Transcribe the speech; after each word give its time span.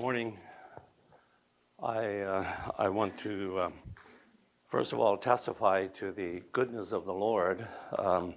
morning. 0.00 0.34
I, 1.82 2.20
uh, 2.20 2.46
I 2.78 2.88
want 2.88 3.18
to, 3.18 3.60
um, 3.60 3.74
first 4.66 4.94
of 4.94 4.98
all, 4.98 5.18
testify 5.18 5.88
to 5.88 6.10
the 6.10 6.42
goodness 6.52 6.92
of 6.92 7.04
the 7.04 7.12
Lord 7.12 7.68
um, 7.98 8.32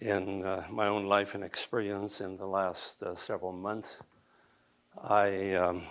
in 0.00 0.44
uh, 0.44 0.64
my 0.68 0.88
own 0.88 1.06
life 1.06 1.36
and 1.36 1.44
experience 1.44 2.20
in 2.20 2.36
the 2.36 2.46
last 2.46 3.00
uh, 3.04 3.14
several 3.14 3.52
months. 3.52 3.98
I, 5.00 5.54
um, 5.54 5.84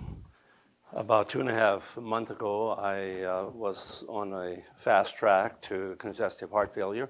about 0.91 1.29
two 1.29 1.39
and 1.39 1.49
a 1.49 1.53
half 1.53 1.95
months 1.95 2.31
ago, 2.31 2.71
I 2.71 3.21
uh, 3.21 3.51
was 3.53 4.03
on 4.09 4.33
a 4.33 4.57
fast 4.75 5.15
track 5.15 5.61
to 5.69 5.95
congestive 5.99 6.51
heart 6.51 6.75
failure 6.75 7.09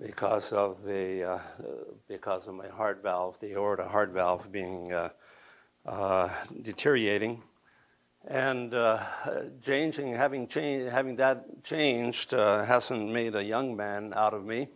because 0.00 0.50
of 0.50 0.82
the 0.82 1.32
uh, 1.32 1.38
because 2.08 2.46
of 2.46 2.54
my 2.54 2.68
heart 2.68 3.02
valve, 3.02 3.38
the 3.40 3.52
aorta 3.52 3.86
heart 3.86 4.12
valve 4.12 4.50
being 4.50 4.94
uh, 4.94 5.10
deteriorating, 6.62 7.42
and 8.26 8.72
uh, 8.72 9.02
changing, 9.62 10.14
having 10.14 10.48
changed, 10.48 10.90
having 10.90 11.16
that 11.16 11.62
changed 11.62 12.32
uh, 12.32 12.64
hasn't 12.64 13.10
made 13.10 13.34
a 13.34 13.44
young 13.44 13.76
man 13.76 14.14
out 14.16 14.32
of 14.32 14.44
me, 14.44 14.68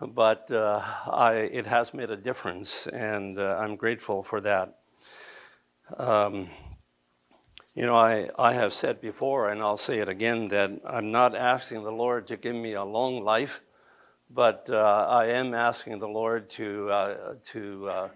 but 0.00 0.50
uh, 0.50 0.80
I, 1.10 1.34
it 1.52 1.66
has 1.66 1.92
made 1.92 2.10
a 2.10 2.16
difference, 2.16 2.86
and 2.86 3.38
uh, 3.38 3.58
I'm 3.60 3.76
grateful 3.76 4.22
for 4.22 4.40
that. 4.40 4.78
Um, 5.98 6.48
you 7.74 7.84
know, 7.84 7.96
I, 7.96 8.30
I 8.38 8.54
have 8.54 8.72
said 8.72 9.00
before, 9.00 9.50
and 9.50 9.60
I'll 9.60 9.76
say 9.76 9.98
it 9.98 10.08
again, 10.08 10.48
that 10.48 10.70
I'm 10.86 11.12
not 11.12 11.36
asking 11.36 11.84
the 11.84 11.92
Lord 11.92 12.26
to 12.28 12.36
give 12.36 12.56
me 12.56 12.72
a 12.72 12.84
long 12.84 13.22
life, 13.22 13.60
but 14.30 14.70
I 14.70 15.26
am 15.26 15.54
asking 15.54 15.98
the 15.98 16.08
Lord 16.08 16.48
to 16.50 17.36
to 17.52 18.10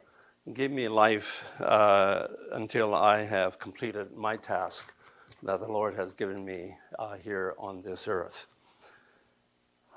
give 0.52 0.70
me 0.70 0.88
life 0.88 1.42
uh, 1.58 2.26
until 2.52 2.94
I 2.94 3.24
have 3.24 3.58
completed 3.58 4.14
my 4.14 4.36
task 4.36 4.92
that 5.42 5.60
the 5.60 5.66
Lord 5.66 5.94
has 5.94 6.12
given 6.12 6.44
me 6.44 6.76
uh, 6.98 7.14
here 7.14 7.54
on 7.58 7.80
this 7.80 8.06
earth. 8.06 8.46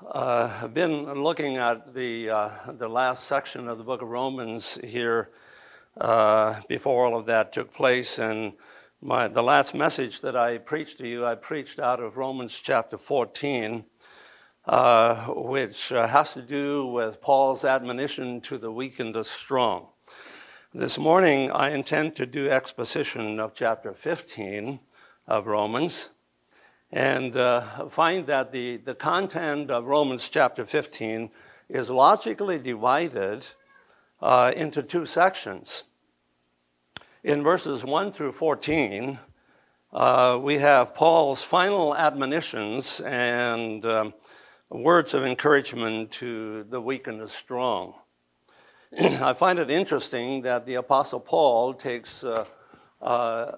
Uh, 0.06 0.50
I've 0.62 0.72
been 0.72 1.22
looking 1.22 1.58
at 1.58 1.92
the, 1.92 2.30
uh, 2.30 2.50
the 2.78 2.88
last 2.88 3.24
section 3.24 3.68
of 3.68 3.76
the 3.76 3.84
book 3.84 4.00
of 4.00 4.08
Romans 4.08 4.78
here 4.82 5.30
uh, 6.00 6.60
before 6.66 7.04
all 7.04 7.18
of 7.18 7.26
that 7.26 7.52
took 7.52 7.74
place, 7.74 8.18
and 8.18 8.54
my, 9.02 9.28
the 9.28 9.42
last 9.42 9.74
message 9.74 10.22
that 10.22 10.34
I 10.34 10.58
preached 10.58 10.98
to 10.98 11.08
you, 11.08 11.26
I 11.26 11.34
preached 11.34 11.78
out 11.78 12.00
of 12.00 12.16
Romans 12.16 12.58
chapter 12.58 12.96
14. 12.96 13.84
Uh, 14.66 15.28
which 15.28 15.88
has 15.88 16.34
to 16.34 16.42
do 16.42 16.84
with 16.84 17.22
Paul's 17.22 17.64
admonition 17.64 18.42
to 18.42 18.58
the 18.58 18.70
weak 18.70 19.00
and 19.00 19.14
the 19.14 19.24
strong. 19.24 19.86
This 20.74 20.98
morning, 20.98 21.50
I 21.50 21.70
intend 21.70 22.14
to 22.16 22.26
do 22.26 22.50
exposition 22.50 23.40
of 23.40 23.54
chapter 23.54 23.94
15 23.94 24.78
of 25.26 25.46
Romans 25.46 26.10
and 26.92 27.34
uh, 27.34 27.88
find 27.88 28.26
that 28.26 28.52
the, 28.52 28.76
the 28.76 28.94
content 28.94 29.70
of 29.70 29.86
Romans 29.86 30.28
chapter 30.28 30.66
15 30.66 31.30
is 31.70 31.88
logically 31.88 32.58
divided 32.58 33.48
uh, 34.20 34.52
into 34.54 34.82
two 34.82 35.06
sections. 35.06 35.84
In 37.24 37.42
verses 37.42 37.82
1 37.82 38.12
through 38.12 38.32
14, 38.32 39.18
uh, 39.94 40.38
we 40.42 40.58
have 40.58 40.94
Paul's 40.94 41.42
final 41.42 41.96
admonitions 41.96 43.00
and 43.00 43.86
um, 43.86 44.12
words 44.68 45.14
of 45.14 45.24
encouragement 45.24 46.10
to 46.12 46.64
the 46.64 46.78
weak 46.82 47.06
and 47.06 47.18
the 47.18 47.28
strong. 47.30 47.94
I 48.98 49.34
find 49.34 49.58
it 49.58 49.70
interesting 49.70 50.40
that 50.42 50.64
the 50.64 50.76
Apostle 50.76 51.20
Paul 51.20 51.74
takes 51.74 52.24
uh, 52.24 52.46
uh, 53.02 53.52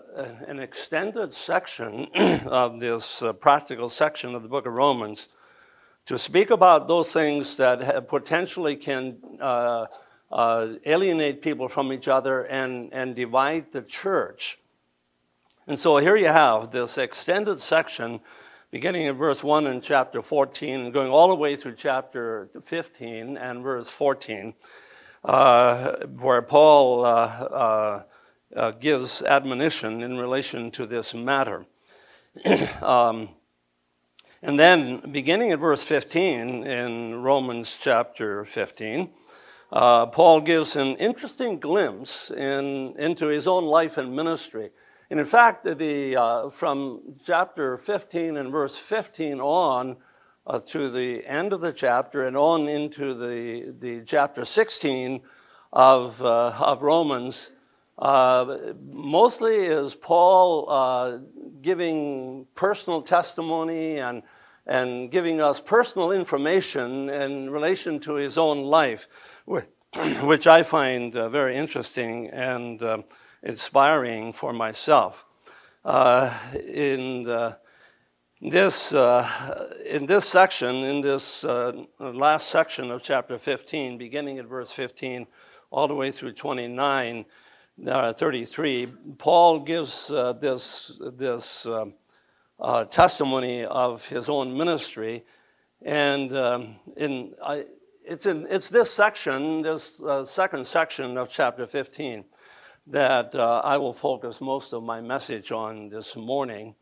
an 0.48 0.59
extended 0.59 1.33
section 1.33 2.09
of 2.47 2.81
this 2.81 3.22
uh, 3.22 3.33
practical 3.33 3.89
section 3.89 4.34
of 4.34 4.42
the 4.42 4.48
book 4.48 4.67
of 4.67 4.72
Romans 4.72 5.28
to 6.06 6.19
speak 6.19 6.50
about 6.50 6.88
those 6.88 7.12
things 7.12 7.56
that 7.59 8.09
potentially 8.09 8.75
can 8.75 9.19
uh, 9.41 9.87
uh, 10.32 10.69
alienate 10.84 11.43
people 11.43 11.69
from 11.69 11.93
each 11.93 12.09
other 12.09 12.43
and, 12.47 12.93
and 12.93 13.15
divide 13.15 13.71
the 13.71 13.83
church. 13.83 14.59
And 15.69 15.78
so 15.78 15.99
here 15.99 16.16
you 16.16 16.27
have 16.27 16.72
this 16.72 16.99
extended 16.99 17.62
section 17.62 18.19
beginning 18.72 19.03
in 19.03 19.16
verse 19.16 19.44
1 19.44 19.69
in 19.69 19.81
chapter 19.81 20.22
14 20.22 20.81
and 20.81 20.93
going 20.93 21.12
all 21.12 21.28
the 21.28 21.37
way 21.37 21.54
through 21.54 21.77
chapter 21.77 22.49
15 22.65 23.37
and 23.37 23.62
verse 23.62 23.88
14 23.88 24.49
uh, 24.49 24.53
where 25.22 26.42
Paul 26.42 27.04
uh, 27.04 27.08
uh, 27.08 28.03
uh, 28.56 28.70
gives 28.72 29.22
admonition 29.22 30.03
in 30.03 30.19
relation 30.19 30.70
to 30.72 30.86
this 30.86 31.14
matter. 31.14 31.66
um, 32.82 33.30
and 34.42 34.59
then, 34.59 35.12
beginning 35.12 35.53
at 35.53 35.59
verse 35.59 35.84
15 35.84 36.64
in 36.64 37.22
Romans 37.22 37.78
chapter 37.80 38.47
15, 38.47 39.10
uh, 39.72 40.06
Paul 40.06 40.41
gives 40.41 40.76
an 40.76 40.97
interesting 40.97 41.60
glimpse 41.60 42.30
in, 42.30 42.94
into 42.98 43.26
his 43.26 43.47
own 43.47 43.66
life 43.66 43.98
and 43.98 44.16
ministry. 44.16 44.70
And 45.10 45.20
in 45.20 45.26
fact, 45.26 45.64
the, 45.64 46.16
uh, 46.16 46.50
from 46.50 47.03
chapter 47.25 47.76
15 47.76 48.36
and 48.36 48.50
verse 48.50 48.78
15 48.78 49.41
on, 49.41 49.97
uh, 50.47 50.61
to 50.61 50.89
the 50.89 51.25
end 51.27 51.53
of 51.53 51.61
the 51.61 51.73
chapter 51.73 52.27
and 52.27 52.37
on 52.37 52.69
into 52.69 53.15
the, 53.15 53.75
the 53.78 54.03
chapter 54.05 54.45
16 54.45 55.21
of, 55.73 56.23
uh, 56.23 56.53
of 56.59 56.83
Romans, 56.83 57.53
uh, 57.99 58.56
mostly 58.91 59.56
is 59.56 59.95
Paul 59.95 60.71
uh, 60.71 61.19
giving 61.61 62.47
personal 62.55 63.03
testimony 63.03 63.99
and, 63.99 64.23
and 64.67 65.11
giving 65.11 65.41
us 65.41 65.61
personal 65.61 66.11
information 66.11 67.11
in 67.11 67.51
relation 67.51 68.01
to 68.01 68.15
his 68.15 68.39
own 68.39 68.62
life, 68.62 69.07
which 69.45 70.47
I 70.47 70.62
find 70.62 71.15
uh, 71.15 71.28
very 71.28 71.57
interesting 71.57 72.28
and 72.28 72.83
um, 72.83 73.05
inspiring 73.43 74.33
for 74.33 74.53
myself. 74.53 75.27
Uh, 75.84 76.33
in 76.67 77.25
this, 78.41 78.93
uh, 78.93 79.69
in 79.87 80.06
this 80.06 80.27
section, 80.27 80.77
in 80.77 81.03
this 81.03 81.45
uh, 81.45 81.73
last 81.99 82.49
section 82.49 82.91
of 82.91 83.03
chapter 83.03 83.39
15, 83.39 83.99
beginning 83.99 84.39
at 84.39 84.47
verse 84.47 84.73
15, 84.73 85.27
all 85.71 85.87
the 85.87 85.95
way 85.95 86.11
through 86.11 86.33
29, 86.33 87.27
uh, 87.87 88.12
33, 88.15 88.87
Paul 89.19 89.61
gives 89.61 90.11
uh, 90.11 90.33
this, 90.33 90.99
this 91.19 91.67
um, 91.67 91.93
uh, 92.59 92.84
testimony 92.87 93.65
of 93.65 94.06
his 94.06 94.31
own 94.31 94.57
ministry. 94.57 95.25
And 95.83 96.34
um, 96.34 96.77
in, 96.97 97.34
I, 97.45 97.67
it's, 98.05 98.25
in, 98.25 98.47
it's 98.49 98.71
this 98.71 98.91
section, 98.91 99.61
this 99.61 100.01
uh, 100.01 100.25
second 100.25 100.67
section 100.67 101.19
of 101.19 101.31
chapter 101.31 101.67
15, 101.67 102.25
that 102.87 103.34
I 103.34 103.77
will 103.77 103.93
focus 103.93 104.41
most 104.41 104.72
of 104.72 104.83
my 104.83 105.03
message 105.03 105.53
on 105.53 105.91
this 105.91 106.17
morning. 106.17 106.75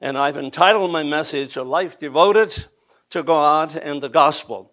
And 0.00 0.18
I've 0.18 0.36
entitled 0.36 0.90
my 0.92 1.02
message, 1.02 1.56
A 1.56 1.62
Life 1.62 1.98
Devoted 1.98 2.66
to 3.10 3.22
God 3.22 3.74
and 3.74 4.02
the 4.02 4.08
Gospel. 4.08 4.72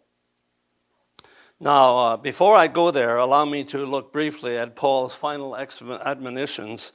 Now, 1.60 1.98
uh, 1.98 2.18
before 2.18 2.58
I 2.58 2.68
go 2.68 2.92
there, 2.92 3.18
allow 3.18 3.46
me 3.46 3.64
to 3.66 3.86
look 3.86 4.12
briefly 4.12 4.58
at 4.58 4.76
Paul's 4.76 5.16
final 5.16 5.56
admonitions 5.56 6.92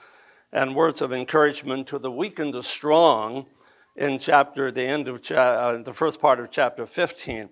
and 0.52 0.76
words 0.76 1.00
of 1.00 1.12
encouragement 1.12 1.86
to 1.86 1.98
the 1.98 2.10
weak 2.10 2.38
and 2.38 2.52
the 2.52 2.62
strong 2.62 3.48
in 3.96 4.18
chapter, 4.18 4.70
the 4.70 4.84
end 4.84 5.08
of 5.08 5.22
cha- 5.22 5.36
uh, 5.36 5.82
the 5.82 5.94
first 5.94 6.20
part 6.20 6.38
of 6.38 6.50
chapter 6.50 6.86
15. 6.86 7.48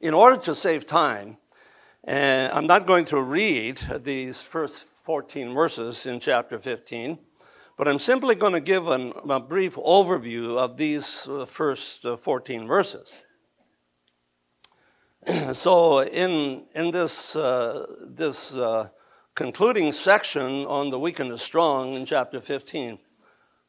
In 0.00 0.14
order 0.14 0.40
to 0.42 0.54
save 0.54 0.86
time, 0.86 1.36
and 2.04 2.52
I'm 2.52 2.66
not 2.66 2.86
going 2.86 3.04
to 3.06 3.20
read 3.20 3.80
these 4.04 4.40
first 4.40 4.86
14 5.04 5.52
verses 5.52 6.06
in 6.06 6.20
chapter 6.20 6.58
15. 6.58 7.18
But 7.78 7.86
I'm 7.86 8.00
simply 8.00 8.34
going 8.34 8.54
to 8.54 8.60
give 8.60 8.88
an, 8.88 9.12
a 9.30 9.38
brief 9.38 9.76
overview 9.76 10.58
of 10.58 10.76
these 10.76 11.28
uh, 11.28 11.46
first 11.46 12.04
uh, 12.04 12.16
14 12.16 12.66
verses. 12.66 13.22
so, 15.52 16.02
in, 16.02 16.64
in 16.74 16.90
this, 16.90 17.36
uh, 17.36 17.86
this 18.04 18.52
uh, 18.52 18.88
concluding 19.36 19.92
section 19.92 20.66
on 20.66 20.90
the 20.90 20.98
weak 20.98 21.20
and 21.20 21.30
the 21.30 21.38
strong 21.38 21.94
in 21.94 22.04
chapter 22.04 22.40
15, 22.40 22.98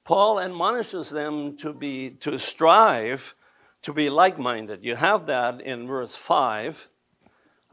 Paul 0.03 0.39
admonishes 0.39 1.11
them 1.11 1.55
to, 1.57 1.71
be, 1.71 2.09
to 2.21 2.39
strive 2.39 3.35
to 3.83 3.93
be 3.93 4.09
like 4.09 4.39
minded. 4.39 4.83
You 4.83 4.95
have 4.95 5.27
that 5.27 5.61
in 5.61 5.85
verse 5.85 6.15
5, 6.15 6.89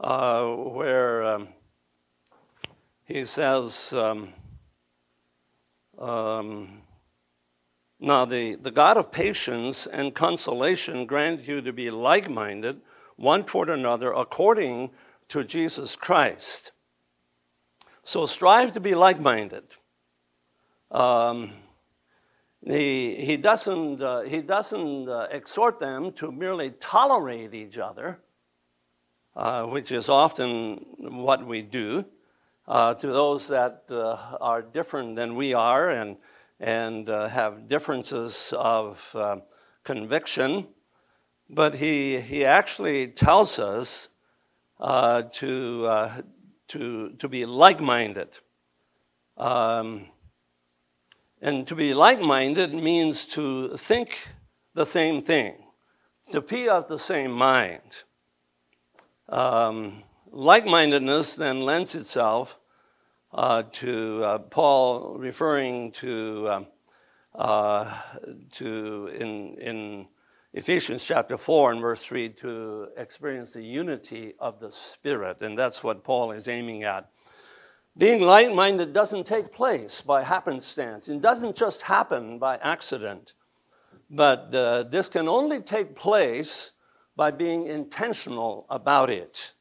uh, 0.01 0.45
where 0.45 1.23
um, 1.23 1.47
he 3.05 3.25
says, 3.25 3.91
um, 3.91 4.33
um, 5.97 6.81
now, 7.99 8.25
the, 8.25 8.55
the 8.55 8.69
God 8.69 8.97
of 8.97 9.11
patience 9.11 9.87
and 9.87 10.13
consolation 10.13 11.07
grant 11.07 11.47
you 11.47 11.61
to 11.61 11.73
be 11.73 11.89
like 11.89 12.29
minded 12.29 12.81
one 13.15 13.43
toward 13.43 13.69
another 13.69 14.13
according 14.13 14.91
to 15.29 15.43
Jesus 15.43 15.95
Christ. 15.95 16.71
So 18.03 18.27
strive 18.27 18.73
to 18.73 18.79
be 18.79 18.93
like 18.93 19.19
minded. 19.19 19.63
Um, 20.91 21.53
he, 22.63 23.15
he 23.15 23.35
doesn't, 23.35 24.01
uh, 24.01 24.21
he 24.21 24.41
doesn't 24.41 25.09
uh, 25.09 25.27
exhort 25.31 25.79
them 25.79 26.11
to 26.13 26.31
merely 26.31 26.71
tolerate 26.79 27.55
each 27.55 27.79
other, 27.79 28.19
uh, 29.35 29.63
which 29.63 29.91
is 29.91 30.07
often 30.07 30.85
what 30.99 31.45
we 31.45 31.63
do 31.63 32.05
uh, 32.67 32.93
to 32.95 33.07
those 33.07 33.47
that 33.47 33.83
uh, 33.89 34.37
are 34.41 34.61
different 34.61 35.15
than 35.15 35.35
we 35.35 35.53
are 35.53 35.89
and, 35.89 36.17
and 36.59 37.09
uh, 37.09 37.27
have 37.27 37.67
differences 37.67 38.53
of 38.57 39.15
conviction. 39.83 40.67
But 41.49 41.75
he, 41.75 42.19
he 42.19 42.43
actually 42.43 43.07
tells 43.07 43.57
us 43.57 44.09
to, 44.79 46.23
to, 46.67 47.09
to 47.17 47.29
be 47.29 47.45
like 47.45 47.79
minded. 47.79 48.29
Um, 49.37 50.07
and 51.41 51.67
to 51.67 51.75
be 51.75 51.93
like 51.93 52.19
minded 52.19 52.73
means 52.73 53.25
to 53.25 53.77
think 53.77 54.27
the 54.73 54.85
same 54.85 55.21
thing, 55.21 55.55
to 56.31 56.41
be 56.41 56.67
of 56.67 56.87
the 56.87 56.97
same 56.97 57.31
mind. 57.31 58.03
Um, 59.29 60.03
like 60.31 60.65
mindedness 60.65 61.35
then 61.35 61.61
lends 61.61 61.95
itself 61.95 62.59
uh, 63.33 63.63
to 63.71 64.23
uh, 64.23 64.37
Paul 64.39 65.17
referring 65.17 65.91
to, 65.93 66.49
um, 66.49 66.67
uh, 67.35 67.97
to 68.53 69.07
in, 69.07 69.55
in 69.55 70.07
Ephesians 70.53 71.03
chapter 71.03 71.37
4 71.37 71.73
and 71.73 71.81
verse 71.81 72.03
3 72.03 72.29
to 72.29 72.87
experience 72.97 73.53
the 73.53 73.63
unity 73.63 74.33
of 74.39 74.59
the 74.59 74.71
Spirit. 74.71 75.41
And 75.41 75.57
that's 75.57 75.83
what 75.83 76.03
Paul 76.03 76.31
is 76.31 76.47
aiming 76.47 76.83
at 76.83 77.09
being 77.97 78.21
like 78.21 78.53
minded 78.53 78.93
doesn't 78.93 79.25
take 79.25 79.51
place 79.51 80.01
by 80.01 80.21
happenstance, 80.21 81.07
it 81.07 81.21
doesn't 81.21 81.55
just 81.55 81.81
happen 81.81 82.37
by 82.37 82.57
accident. 82.57 83.33
But 84.09 84.53
uh, 84.53 84.83
this 84.83 85.09
can 85.09 85.27
only 85.27 85.61
take 85.61 85.95
place 85.95 86.71
by 87.15 87.31
being 87.31 87.65
intentional 87.65 88.65
about 88.69 89.09
it. 89.09 89.53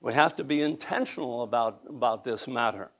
We 0.00 0.12
have 0.12 0.36
to 0.36 0.44
be 0.44 0.62
intentional 0.62 1.42
about, 1.42 1.80
about 1.88 2.24
this 2.24 2.46
matter. 2.46 2.90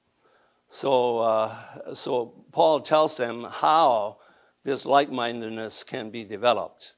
So, 0.68 1.18
uh, 1.20 1.94
so 1.94 2.44
Paul 2.52 2.80
tells 2.80 3.16
them 3.16 3.46
how 3.50 4.18
this 4.64 4.84
like 4.84 5.10
mindedness 5.10 5.84
can 5.84 6.10
be 6.10 6.24
developed. 6.24 6.96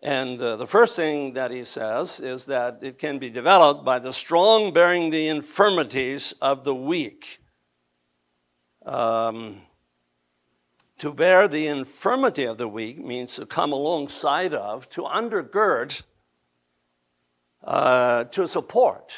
And 0.00 0.40
uh, 0.40 0.56
the 0.56 0.66
first 0.66 0.94
thing 0.94 1.32
that 1.32 1.50
he 1.50 1.64
says 1.64 2.20
is 2.20 2.46
that 2.46 2.78
it 2.82 2.98
can 2.98 3.18
be 3.18 3.30
developed 3.30 3.84
by 3.84 3.98
the 3.98 4.12
strong 4.12 4.72
bearing 4.72 5.10
the 5.10 5.26
infirmities 5.26 6.32
of 6.40 6.62
the 6.62 6.74
weak. 6.74 7.40
Um, 8.86 9.62
to 10.98 11.12
bear 11.12 11.48
the 11.48 11.66
infirmity 11.66 12.44
of 12.44 12.58
the 12.58 12.68
weak 12.68 13.04
means 13.04 13.34
to 13.36 13.46
come 13.46 13.72
alongside 13.72 14.54
of, 14.54 14.88
to 14.90 15.02
undergird, 15.02 16.02
uh, 17.68 18.24
to 18.24 18.48
support. 18.48 19.12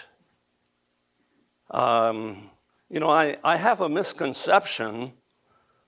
Um, 1.71 2.51
you 2.89 2.99
know, 2.99 3.09
I, 3.09 3.37
I 3.45 3.57
have 3.57 3.81
a 3.81 3.89
misconception 3.89 5.13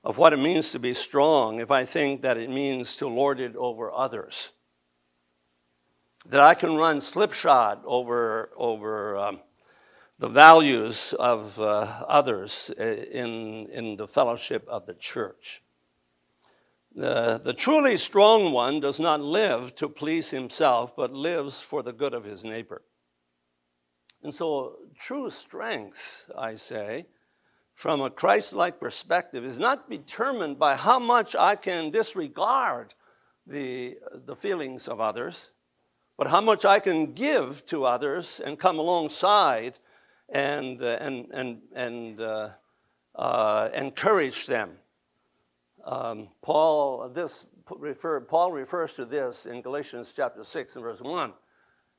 of 0.04 0.16
what 0.16 0.32
it 0.32 0.38
means 0.38 0.70
to 0.70 0.78
be 0.78 0.94
strong 0.94 1.60
if 1.60 1.72
I 1.72 1.84
think 1.84 2.22
that 2.22 2.38
it 2.38 2.48
means 2.48 2.96
to 2.98 3.08
lord 3.08 3.40
it 3.40 3.56
over 3.56 3.92
others 3.92 4.52
that 6.26 6.40
I 6.40 6.54
can 6.54 6.76
run 6.76 7.00
slipshod 7.00 7.80
over, 7.84 8.50
over 8.56 9.16
um, 9.16 9.40
the 10.20 10.28
values 10.28 11.14
of 11.18 11.58
uh, 11.58 12.04
others 12.06 12.70
uh, 12.78 12.84
in, 12.84 13.68
in 13.72 13.96
the 13.96 14.06
fellowship 14.06 14.64
of 14.68 14.86
the 14.86 14.94
church. 14.94 15.62
The, 16.94 17.40
the 17.42 17.54
truly 17.54 17.96
strong 17.96 18.52
one 18.52 18.80
does 18.80 19.00
not 19.00 19.20
live 19.20 19.74
to 19.76 19.88
please 19.88 20.30
himself, 20.30 20.94
but 20.96 21.12
lives 21.12 21.60
for 21.60 21.82
the 21.82 21.92
good 21.92 22.12
of 22.12 22.24
his 22.24 22.44
neighbor. 22.44 22.82
And 24.22 24.34
so, 24.34 24.76
true 24.98 25.30
strength, 25.30 26.30
I 26.36 26.54
say, 26.56 27.06
from 27.74 28.02
a 28.02 28.10
Christ 28.10 28.52
like 28.52 28.78
perspective, 28.78 29.44
is 29.44 29.58
not 29.58 29.90
determined 29.90 30.58
by 30.58 30.76
how 30.76 30.98
much 30.98 31.34
I 31.34 31.56
can 31.56 31.90
disregard 31.90 32.94
the, 33.46 33.96
the 34.26 34.36
feelings 34.36 34.86
of 34.86 35.00
others 35.00 35.50
but 36.22 36.30
how 36.30 36.40
much 36.40 36.64
I 36.64 36.78
can 36.78 37.14
give 37.14 37.66
to 37.66 37.84
others 37.84 38.40
and 38.44 38.58
come 38.58 38.78
alongside 38.78 39.78
and, 40.28 40.80
uh, 40.82 40.98
and, 41.00 41.26
and, 41.32 41.62
and 41.74 42.20
uh, 42.20 42.48
uh, 43.14 43.70
encourage 43.74 44.46
them. 44.46 44.70
Um, 45.84 46.28
Paul, 46.42 47.08
this 47.08 47.48
refer, 47.70 48.20
Paul 48.20 48.52
refers 48.52 48.94
to 48.94 49.04
this 49.04 49.46
in 49.46 49.62
Galatians 49.62 50.12
chapter 50.14 50.44
6 50.44 50.76
and 50.76 50.84
verse 50.84 51.00
1 51.00 51.32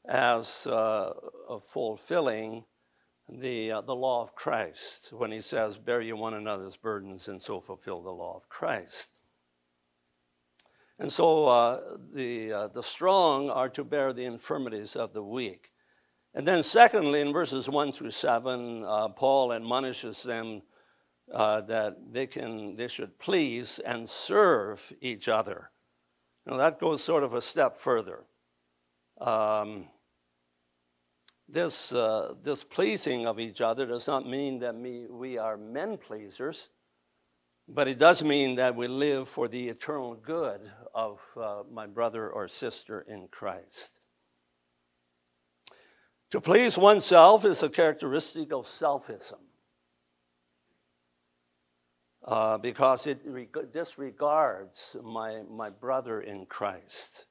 as 0.07 0.67
uh, 0.67 1.13
fulfilling 1.61 2.63
the, 3.29 3.71
uh, 3.71 3.81
the 3.81 3.95
law 3.95 4.21
of 4.21 4.35
Christ 4.35 5.11
when 5.11 5.31
he 5.31 5.41
says, 5.41 5.77
Bear 5.77 6.01
you 6.01 6.15
one 6.15 6.33
another's 6.33 6.77
burdens 6.77 7.27
and 7.27 7.41
so 7.41 7.59
fulfill 7.59 8.01
the 8.01 8.11
law 8.11 8.35
of 8.35 8.49
Christ. 8.49 9.11
And 10.99 11.11
so 11.11 11.47
uh, 11.47 11.81
the, 12.13 12.53
uh, 12.53 12.67
the 12.67 12.83
strong 12.83 13.49
are 13.49 13.69
to 13.69 13.83
bear 13.83 14.13
the 14.13 14.25
infirmities 14.25 14.95
of 14.95 15.13
the 15.13 15.23
weak. 15.23 15.71
And 16.35 16.47
then, 16.47 16.63
secondly, 16.63 17.21
in 17.21 17.33
verses 17.33 17.69
1 17.69 17.91
through 17.91 18.11
7, 18.11 18.83
uh, 18.83 19.09
Paul 19.09 19.53
admonishes 19.53 20.23
them 20.23 20.63
uh, 21.33 21.61
that 21.61 21.97
they, 22.11 22.27
can, 22.27 22.75
they 22.75 22.87
should 22.87 23.17
please 23.17 23.79
and 23.79 24.07
serve 24.07 24.93
each 25.01 25.27
other. 25.27 25.71
Now, 26.45 26.57
that 26.57 26.79
goes 26.79 27.03
sort 27.03 27.23
of 27.23 27.33
a 27.33 27.41
step 27.41 27.79
further. 27.79 28.23
Um, 29.19 29.85
this, 31.49 31.91
uh, 31.91 32.35
this 32.43 32.63
pleasing 32.63 33.25
of 33.25 33.39
each 33.39 33.61
other 33.61 33.85
does 33.85 34.07
not 34.07 34.27
mean 34.27 34.59
that 34.59 34.75
me, 34.75 35.07
we 35.09 35.37
are 35.37 35.57
men 35.57 35.97
pleasers. 35.97 36.69
But 37.67 37.87
it 37.87 37.97
does 37.97 38.23
mean 38.23 38.55
that 38.55 38.75
we 38.75 38.87
live 38.87 39.29
for 39.29 39.47
the 39.47 39.69
eternal 39.69 40.15
good 40.15 40.69
of 40.93 41.19
uh, 41.39 41.63
my 41.71 41.87
brother 41.87 42.29
or 42.29 42.47
sister 42.47 43.05
in 43.07 43.29
Christ. 43.31 43.99
To 46.31 46.41
please 46.41 46.77
oneself 46.77 47.45
is 47.45 47.63
a 47.63 47.69
characteristic 47.69 48.51
of 48.51 48.65
selfism 48.65 49.39
uh, 52.25 52.57
because 52.57 53.07
it 53.07 53.19
reg- 53.25 53.71
disregards 53.71 54.95
my, 55.03 55.41
my 55.49 55.69
brother 55.69 56.21
in 56.21 56.45
Christ. 56.45 57.25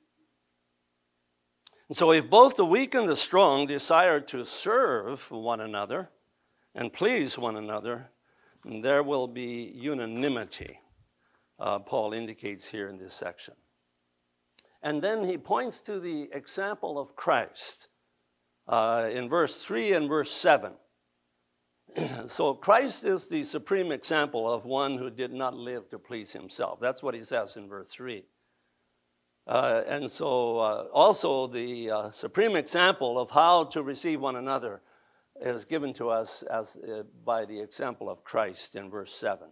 And 1.89 1.97
so, 1.97 2.13
if 2.13 2.29
both 2.29 2.57
the 2.57 2.65
weak 2.65 2.95
and 2.95 3.09
the 3.09 3.17
strong 3.17 3.67
desire 3.67 4.21
to 4.21 4.47
serve 4.47 5.31
one 5.31 5.61
another 5.61 6.11
and 6.75 6.93
please 6.93 7.37
one 7.37 7.57
another, 7.57 8.11
there 8.65 9.03
will 9.03 9.27
be 9.27 9.73
unanimity, 9.75 10.79
uh, 11.59 11.81
Paul 11.81 12.13
indicates 12.13 12.67
here 12.67 12.89
in 12.89 12.99
this 12.99 13.15
section. 13.15 13.55
And 14.83 15.03
then 15.03 15.25
he 15.25 15.39
points 15.39 15.81
to 15.81 16.01
the 16.01 16.29
example 16.33 16.99
of 16.99 17.15
Christ 17.15 17.89
uh, 18.69 19.09
in 19.13 19.29
verse 19.29 19.63
3 19.63 19.93
and 19.93 20.09
verse 20.09 20.31
7. 20.31 20.73
so 22.27 22.55
Christ 22.55 23.05
is 23.05 23.27
the 23.27 23.43
supreme 23.43 23.93
example 23.93 24.53
of 24.53 24.65
one 24.65 24.97
who 24.97 25.11
did 25.11 25.33
not 25.33 25.55
live 25.55 25.89
to 25.91 25.99
please 25.99 26.33
himself. 26.33 26.81
That's 26.81 27.03
what 27.03 27.15
he 27.15 27.23
says 27.23 27.57
in 27.57 27.69
verse 27.69 27.89
3. 27.89 28.25
Uh, 29.47 29.83
and 29.89 30.11
so, 30.11 30.59
uh, 30.59 30.87
also, 30.93 31.49
the 31.49 31.91
uh, 31.91 32.11
supreme 32.11 32.55
example 32.55 33.19
of 33.19 33.31
how 33.31 33.65
to 33.65 33.83
receive 33.83 34.21
one 34.21 34.37
another 34.37 34.81
is 35.41 35.65
given 35.65 35.93
to 35.95 36.11
us 36.11 36.45
as, 36.45 36.77
uh, 36.77 37.03
by 37.25 37.45
the 37.45 37.59
example 37.59 38.09
of 38.09 38.23
Christ 38.23 38.77
in 38.77 38.89
verse 38.89 39.13
7. 39.13 39.49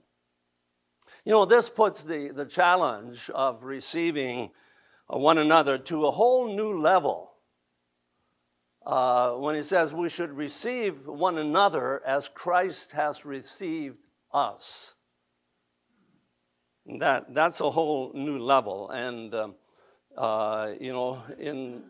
You 1.24 1.32
know, 1.32 1.44
this 1.44 1.68
puts 1.68 2.04
the, 2.04 2.28
the 2.28 2.46
challenge 2.46 3.30
of 3.34 3.64
receiving 3.64 4.50
uh, 5.12 5.18
one 5.18 5.38
another 5.38 5.76
to 5.76 6.06
a 6.06 6.10
whole 6.10 6.54
new 6.54 6.80
level. 6.80 7.29
Uh, 8.86 9.32
when 9.32 9.54
he 9.54 9.62
says 9.62 9.92
we 9.92 10.08
should 10.08 10.32
receive 10.32 11.06
one 11.06 11.38
another 11.38 12.02
as 12.06 12.28
Christ 12.28 12.92
has 12.92 13.24
received 13.24 13.98
us. 14.32 14.94
That, 16.98 17.34
that's 17.34 17.60
a 17.60 17.70
whole 17.70 18.12
new 18.14 18.38
level. 18.38 18.90
And, 18.90 19.34
um, 19.34 19.54
uh, 20.16 20.72
you 20.80 20.92
know, 20.92 21.22
in 21.38 21.82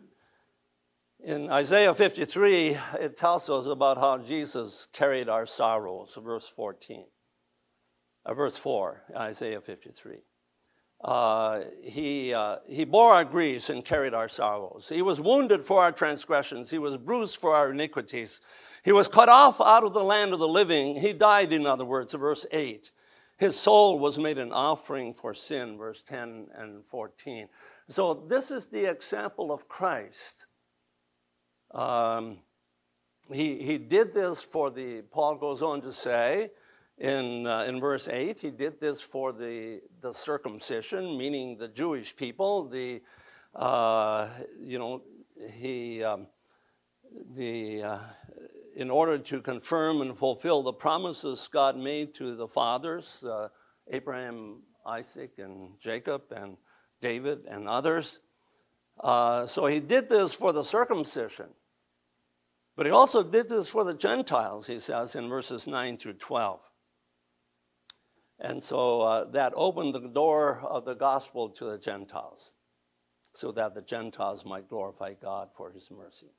in 1.23 1.51
Isaiah 1.51 1.93
53, 1.93 2.77
it 2.99 3.15
tells 3.15 3.47
us 3.49 3.67
about 3.67 3.97
how 3.97 4.17
Jesus 4.17 4.87
carried 4.91 5.29
our 5.29 5.45
sorrows, 5.45 6.17
verse 6.19 6.47
14. 6.47 7.05
Uh, 8.25 8.33
verse 8.33 8.57
4, 8.57 9.03
Isaiah 9.15 9.61
53. 9.61 10.17
Uh, 11.03 11.61
he, 11.81 12.33
uh, 12.33 12.57
he 12.67 12.85
bore 12.85 13.13
our 13.13 13.25
griefs 13.25 13.69
and 13.69 13.83
carried 13.83 14.13
our 14.13 14.29
sorrows. 14.29 14.87
He 14.87 15.01
was 15.01 15.19
wounded 15.19 15.61
for 15.61 15.81
our 15.81 15.91
transgressions, 15.91 16.69
he 16.69 16.77
was 16.77 16.97
bruised 16.97 17.37
for 17.37 17.55
our 17.55 17.71
iniquities. 17.71 18.41
He 18.83 18.91
was 18.91 19.07
cut 19.07 19.29
off 19.29 19.61
out 19.61 19.83
of 19.83 19.93
the 19.93 20.03
land 20.03 20.33
of 20.33 20.39
the 20.39 20.47
living. 20.47 20.95
He 20.95 21.13
died, 21.13 21.53
in 21.53 21.67
other 21.67 21.85
words, 21.85 22.13
verse 22.13 22.47
8. 22.51 22.91
His 23.37 23.55
soul 23.55 23.99
was 23.99 24.17
made 24.17 24.39
an 24.39 24.51
offering 24.51 25.13
for 25.13 25.33
sin, 25.33 25.77
verse 25.77 26.01
10 26.03 26.47
and 26.55 26.83
14. 26.85 27.47
So, 27.89 28.25
this 28.27 28.49
is 28.49 28.67
the 28.67 28.85
example 28.89 29.51
of 29.51 29.67
Christ. 29.67 30.45
Um, 31.73 32.39
he, 33.31 33.61
he 33.61 33.77
did 33.77 34.13
this 34.13 34.41
for 34.41 34.71
the, 34.71 35.03
Paul 35.11 35.35
goes 35.35 35.61
on 35.61 35.81
to 35.81 35.93
say 35.93 36.51
in, 37.01 37.47
uh, 37.47 37.63
in 37.63 37.79
verse 37.79 38.07
8, 38.07 38.39
he 38.39 38.51
did 38.51 38.79
this 38.79 39.01
for 39.01 39.33
the, 39.33 39.81
the 40.01 40.13
circumcision, 40.13 41.17
meaning 41.17 41.57
the 41.57 41.67
Jewish 41.67 42.15
people. 42.15 42.65
The, 42.65 43.01
uh, 43.55 44.27
you 44.59 44.77
know, 44.77 45.01
he, 45.55 46.03
um, 46.03 46.27
the, 47.35 47.81
uh, 47.81 47.99
in 48.75 48.91
order 48.91 49.17
to 49.17 49.41
confirm 49.41 50.01
and 50.01 50.15
fulfill 50.15 50.61
the 50.61 50.73
promises 50.73 51.49
God 51.51 51.75
made 51.75 52.13
to 52.15 52.35
the 52.35 52.47
fathers, 52.47 53.23
uh, 53.23 53.47
Abraham, 53.89 54.61
Isaac, 54.85 55.31
and 55.39 55.71
Jacob, 55.79 56.21
and 56.29 56.55
David, 57.01 57.45
and 57.49 57.67
others. 57.67 58.19
Uh, 58.99 59.47
so 59.47 59.65
he 59.65 59.79
did 59.79 60.07
this 60.07 60.35
for 60.35 60.53
the 60.53 60.63
circumcision. 60.63 61.47
But 62.75 62.85
he 62.85 62.91
also 62.91 63.23
did 63.23 63.49
this 63.49 63.67
for 63.67 63.83
the 63.83 63.95
Gentiles, 63.95 64.67
he 64.67 64.79
says 64.79 65.15
in 65.15 65.29
verses 65.29 65.65
9 65.65 65.97
through 65.97 66.13
12. 66.13 66.59
And 68.43 68.61
so 68.63 69.01
uh, 69.01 69.25
that 69.31 69.53
opened 69.55 69.93
the 69.93 69.99
door 69.99 70.61
of 70.61 70.83
the 70.83 70.95
gospel 70.95 71.49
to 71.51 71.65
the 71.65 71.77
Gentiles, 71.77 72.53
so 73.33 73.51
that 73.51 73.75
the 73.75 73.83
Gentiles 73.83 74.45
might 74.45 74.67
glorify 74.67 75.13
God 75.13 75.49
for 75.55 75.71
his 75.71 75.89
mercy. 75.91 76.31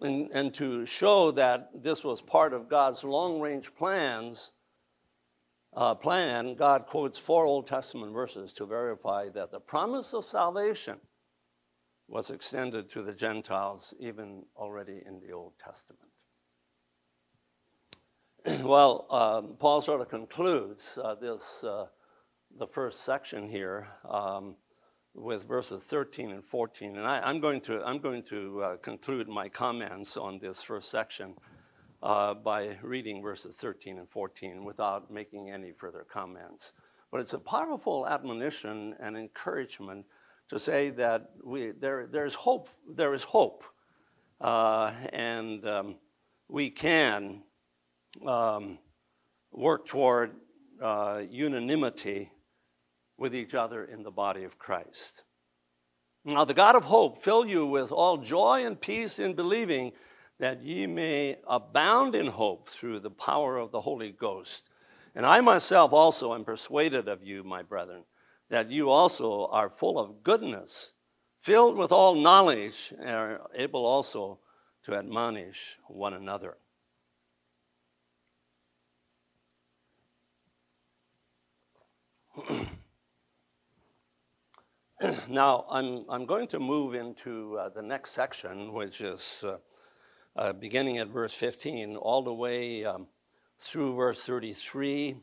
And, 0.00 0.28
and 0.32 0.52
to 0.54 0.86
show 0.86 1.30
that 1.32 1.70
this 1.72 2.02
was 2.02 2.20
part 2.20 2.52
of 2.52 2.68
God's 2.68 3.04
long 3.04 3.40
range 3.40 3.72
plans, 3.76 4.52
uh, 5.74 5.94
plan, 5.94 6.54
God 6.54 6.86
quotes 6.86 7.16
four 7.16 7.44
Old 7.44 7.68
Testament 7.68 8.12
verses 8.12 8.52
to 8.54 8.66
verify 8.66 9.28
that 9.30 9.52
the 9.52 9.60
promise 9.60 10.14
of 10.14 10.24
salvation 10.24 10.98
was 12.08 12.30
extended 12.30 12.90
to 12.90 13.02
the 13.02 13.12
Gentiles 13.12 13.94
even 14.00 14.44
already 14.56 15.02
in 15.06 15.20
the 15.20 15.32
Old 15.32 15.52
Testament. 15.64 16.10
well, 18.64 19.06
um, 19.10 19.56
Paul 19.58 19.82
sort 19.82 20.00
of 20.00 20.08
concludes 20.08 20.98
uh, 21.02 21.14
this, 21.14 21.62
uh, 21.64 21.86
the 22.58 22.66
first 22.66 23.04
section 23.04 23.48
here. 23.48 23.86
Um, 24.08 24.56
with 25.14 25.48
verses 25.48 25.82
13 25.82 26.30
and 26.30 26.44
14. 26.44 26.96
And 26.96 27.06
I, 27.06 27.28
am 27.28 27.40
going 27.40 27.60
to, 27.62 27.82
I'm 27.84 27.98
going 27.98 28.22
to 28.24 28.62
uh, 28.62 28.76
conclude 28.76 29.28
my 29.28 29.48
comments 29.48 30.16
on 30.16 30.38
this 30.38 30.62
first 30.62 30.90
section 30.90 31.34
uh, 32.02 32.34
by 32.34 32.78
reading 32.82 33.22
verses 33.22 33.56
13 33.56 33.98
and 33.98 34.08
14 34.08 34.64
without 34.64 35.10
making 35.10 35.50
any 35.50 35.72
further 35.72 36.06
comments. 36.08 36.72
But 37.10 37.20
it's 37.20 37.32
a 37.32 37.38
powerful 37.38 38.06
admonition 38.06 38.94
and 39.00 39.16
encouragement 39.16 40.04
to 40.50 40.58
say 40.58 40.90
that 40.90 41.30
we, 41.42 41.72
there, 41.72 42.06
there's 42.06 42.34
hope, 42.34 42.68
there 42.88 43.14
is 43.14 43.24
hope. 43.24 43.64
Uh, 44.40 44.92
and 45.12 45.66
um, 45.66 45.96
we 46.48 46.70
can 46.70 47.42
um, 48.26 48.78
work 49.52 49.86
toward 49.86 50.32
uh, 50.80 51.22
unanimity 51.28 52.30
with 53.16 53.34
each 53.34 53.54
other 53.54 53.84
in 53.84 54.02
the 54.02 54.10
body 54.10 54.44
of 54.44 54.58
Christ. 54.58 55.22
Now, 56.24 56.44
the 56.44 56.54
God 56.54 56.76
of 56.76 56.84
hope 56.84 57.22
fill 57.22 57.46
you 57.46 57.66
with 57.66 57.90
all 57.90 58.18
joy 58.18 58.66
and 58.66 58.80
peace 58.80 59.18
in 59.18 59.34
believing 59.34 59.92
that 60.38 60.62
ye 60.62 60.86
may 60.86 61.38
abound 61.48 62.14
in 62.14 62.26
hope 62.26 62.68
through 62.68 63.00
the 63.00 63.10
power 63.10 63.56
of 63.56 63.72
the 63.72 63.80
Holy 63.80 64.12
Ghost. 64.12 64.68
And 65.14 65.26
I 65.26 65.40
myself 65.40 65.92
also 65.92 66.34
am 66.34 66.44
persuaded 66.44 67.08
of 67.08 67.24
you, 67.24 67.42
my 67.42 67.62
brethren, 67.62 68.04
that 68.50 68.70
you 68.70 68.90
also 68.90 69.46
are 69.46 69.68
full 69.68 69.98
of 69.98 70.22
goodness, 70.22 70.92
filled 71.40 71.76
with 71.76 71.90
all 71.90 72.14
knowledge, 72.14 72.92
and 72.98 73.10
are 73.10 73.50
able 73.54 73.84
also 73.84 74.38
to 74.84 74.94
admonish 74.94 75.76
one 75.88 76.14
another. 76.14 76.56
now, 85.28 85.66
I'm, 85.70 86.06
I'm 86.08 86.24
going 86.24 86.46
to 86.48 86.58
move 86.58 86.94
into 86.94 87.58
uh, 87.58 87.68
the 87.68 87.82
next 87.82 88.12
section, 88.12 88.72
which 88.72 89.02
is 89.02 89.44
uh, 89.44 89.58
uh, 90.34 90.54
beginning 90.54 90.96
at 90.98 91.08
verse 91.08 91.34
15 91.34 91.96
all 91.96 92.22
the 92.22 92.32
way 92.32 92.84
um, 92.84 93.06
through 93.60 93.96
verse 93.96 94.24
33. 94.24 95.16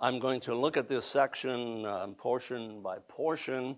I'm 0.00 0.18
going 0.18 0.40
to 0.40 0.54
look 0.54 0.78
at 0.78 0.88
this 0.88 1.04
section 1.04 1.84
um, 1.84 2.14
portion 2.14 2.80
by 2.80 3.00
portion. 3.06 3.76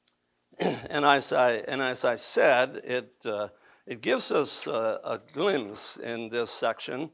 and, 0.58 1.06
as 1.06 1.32
I, 1.32 1.52
and 1.52 1.80
as 1.80 2.04
I 2.04 2.16
said, 2.16 2.82
it, 2.84 3.14
uh, 3.24 3.48
it 3.86 4.02
gives 4.02 4.30
us 4.30 4.66
uh, 4.66 4.98
a 5.02 5.18
glimpse 5.32 5.96
in 5.96 6.28
this 6.28 6.50
section 6.50 7.08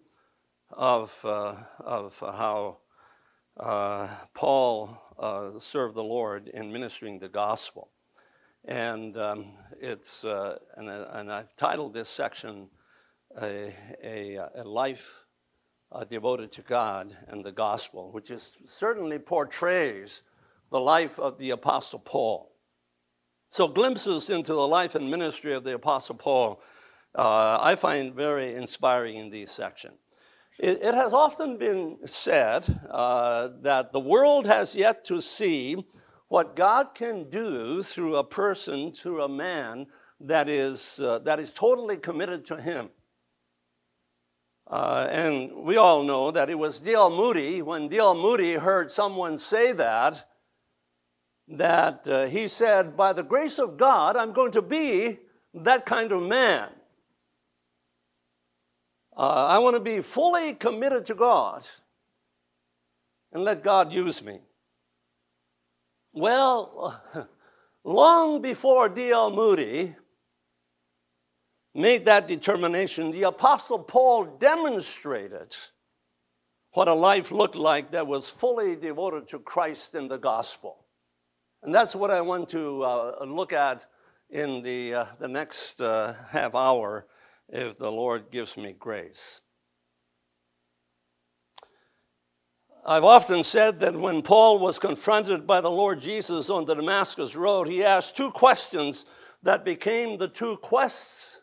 of, 0.72 1.16
uh, 1.24 1.54
of 1.78 2.18
how 2.18 2.78
Paul 3.56 5.00
uh, 5.18 5.58
serve 5.58 5.94
the 5.94 6.02
Lord 6.02 6.48
in 6.48 6.72
ministering 6.72 7.18
the 7.18 7.28
gospel. 7.28 7.90
And 8.64 9.16
um, 9.16 9.52
it's, 9.80 10.24
uh, 10.24 10.58
and, 10.76 10.88
uh, 10.88 11.06
and, 11.12 11.30
I've 11.30 11.54
titled 11.56 11.92
this 11.92 12.08
section 12.08 12.68
a, 13.40 13.74
a, 14.02 14.36
a 14.56 14.64
life 14.64 15.24
uh, 15.92 16.04
devoted 16.04 16.50
to 16.52 16.62
God 16.62 17.14
and 17.28 17.44
the 17.44 17.52
gospel, 17.52 18.10
which 18.10 18.30
is, 18.30 18.52
certainly 18.66 19.18
portrays 19.18 20.22
the 20.70 20.80
life 20.80 21.18
of 21.18 21.38
the 21.38 21.50
Apostle 21.50 21.98
Paul. 21.98 22.52
So, 23.50 23.68
glimpses 23.68 24.30
into 24.30 24.54
the 24.54 24.66
life 24.66 24.94
and 24.94 25.10
ministry 25.10 25.54
of 25.54 25.62
the 25.62 25.74
Apostle 25.74 26.16
Paul 26.16 26.60
uh, 27.14 27.58
I 27.60 27.76
find 27.76 28.12
very 28.12 28.54
inspiring 28.54 29.16
in 29.16 29.30
these 29.30 29.50
sections. 29.50 29.98
It, 30.58 30.82
it 30.82 30.94
has 30.94 31.12
often 31.12 31.56
been 31.56 31.98
said 32.06 32.66
uh, 32.90 33.48
that 33.62 33.92
the 33.92 34.00
world 34.00 34.46
has 34.46 34.74
yet 34.74 35.04
to 35.06 35.20
see 35.20 35.84
what 36.28 36.56
God 36.56 36.94
can 36.94 37.28
do 37.28 37.82
through 37.82 38.16
a 38.16 38.24
person, 38.24 38.92
through 38.92 39.22
a 39.22 39.28
man 39.28 39.86
that 40.20 40.48
is, 40.48 41.00
uh, 41.00 41.18
that 41.20 41.40
is 41.40 41.52
totally 41.52 41.96
committed 41.96 42.44
to 42.46 42.60
Him. 42.60 42.90
Uh, 44.66 45.06
and 45.10 45.52
we 45.54 45.76
all 45.76 46.02
know 46.02 46.30
that 46.30 46.48
it 46.48 46.58
was 46.58 46.78
D.L. 46.78 47.10
Moody, 47.10 47.60
when 47.60 47.88
D.L. 47.88 48.14
Moody 48.14 48.54
heard 48.54 48.90
someone 48.90 49.38
say 49.38 49.72
that, 49.72 50.24
that 51.48 52.08
uh, 52.08 52.26
he 52.26 52.48
said, 52.48 52.96
By 52.96 53.12
the 53.12 53.22
grace 53.22 53.58
of 53.58 53.76
God, 53.76 54.16
I'm 54.16 54.32
going 54.32 54.52
to 54.52 54.62
be 54.62 55.18
that 55.52 55.84
kind 55.84 56.12
of 56.12 56.22
man. 56.22 56.70
Uh, 59.16 59.46
I 59.46 59.58
want 59.58 59.74
to 59.74 59.80
be 59.80 60.00
fully 60.00 60.54
committed 60.54 61.06
to 61.06 61.14
God 61.14 61.66
and 63.32 63.44
let 63.44 63.62
God 63.62 63.92
use 63.92 64.22
me. 64.22 64.40
Well, 66.12 67.00
long 67.84 68.42
before 68.42 68.88
D.L. 68.88 69.30
Moody 69.30 69.94
made 71.74 72.04
that 72.06 72.26
determination, 72.26 73.10
the 73.10 73.24
Apostle 73.24 73.78
Paul 73.78 74.24
demonstrated 74.24 75.56
what 76.72 76.88
a 76.88 76.94
life 76.94 77.30
looked 77.30 77.56
like 77.56 77.92
that 77.92 78.06
was 78.06 78.28
fully 78.28 78.74
devoted 78.74 79.28
to 79.28 79.38
Christ 79.38 79.94
and 79.94 80.10
the 80.10 80.18
gospel. 80.18 80.84
And 81.62 81.72
that's 81.72 81.94
what 81.94 82.10
I 82.10 82.20
want 82.20 82.48
to 82.50 82.82
uh, 82.82 83.24
look 83.24 83.52
at 83.52 83.84
in 84.30 84.62
the, 84.62 84.94
uh, 84.94 85.04
the 85.20 85.28
next 85.28 85.80
uh, 85.80 86.14
half 86.30 86.54
hour 86.54 87.06
if 87.48 87.78
the 87.78 87.90
Lord 87.90 88.30
gives 88.30 88.56
me 88.56 88.74
grace. 88.78 89.40
I've 92.86 93.04
often 93.04 93.42
said 93.42 93.80
that 93.80 93.96
when 93.96 94.20
Paul 94.20 94.58
was 94.58 94.78
confronted 94.78 95.46
by 95.46 95.62
the 95.62 95.70
Lord 95.70 96.00
Jesus 96.00 96.50
on 96.50 96.66
the 96.66 96.74
Damascus 96.74 97.34
Road, 97.34 97.66
he 97.66 97.82
asked 97.82 98.16
two 98.16 98.30
questions 98.30 99.06
that 99.42 99.64
became 99.64 100.18
the 100.18 100.28
two 100.28 100.58
quests 100.58 101.40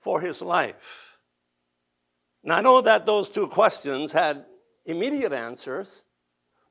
for 0.00 0.20
his 0.20 0.42
life. 0.42 1.18
And 2.42 2.52
I 2.52 2.60
know 2.60 2.80
that 2.80 3.06
those 3.06 3.30
two 3.30 3.46
questions 3.46 4.12
had 4.12 4.44
immediate 4.84 5.32
answers, 5.32 6.02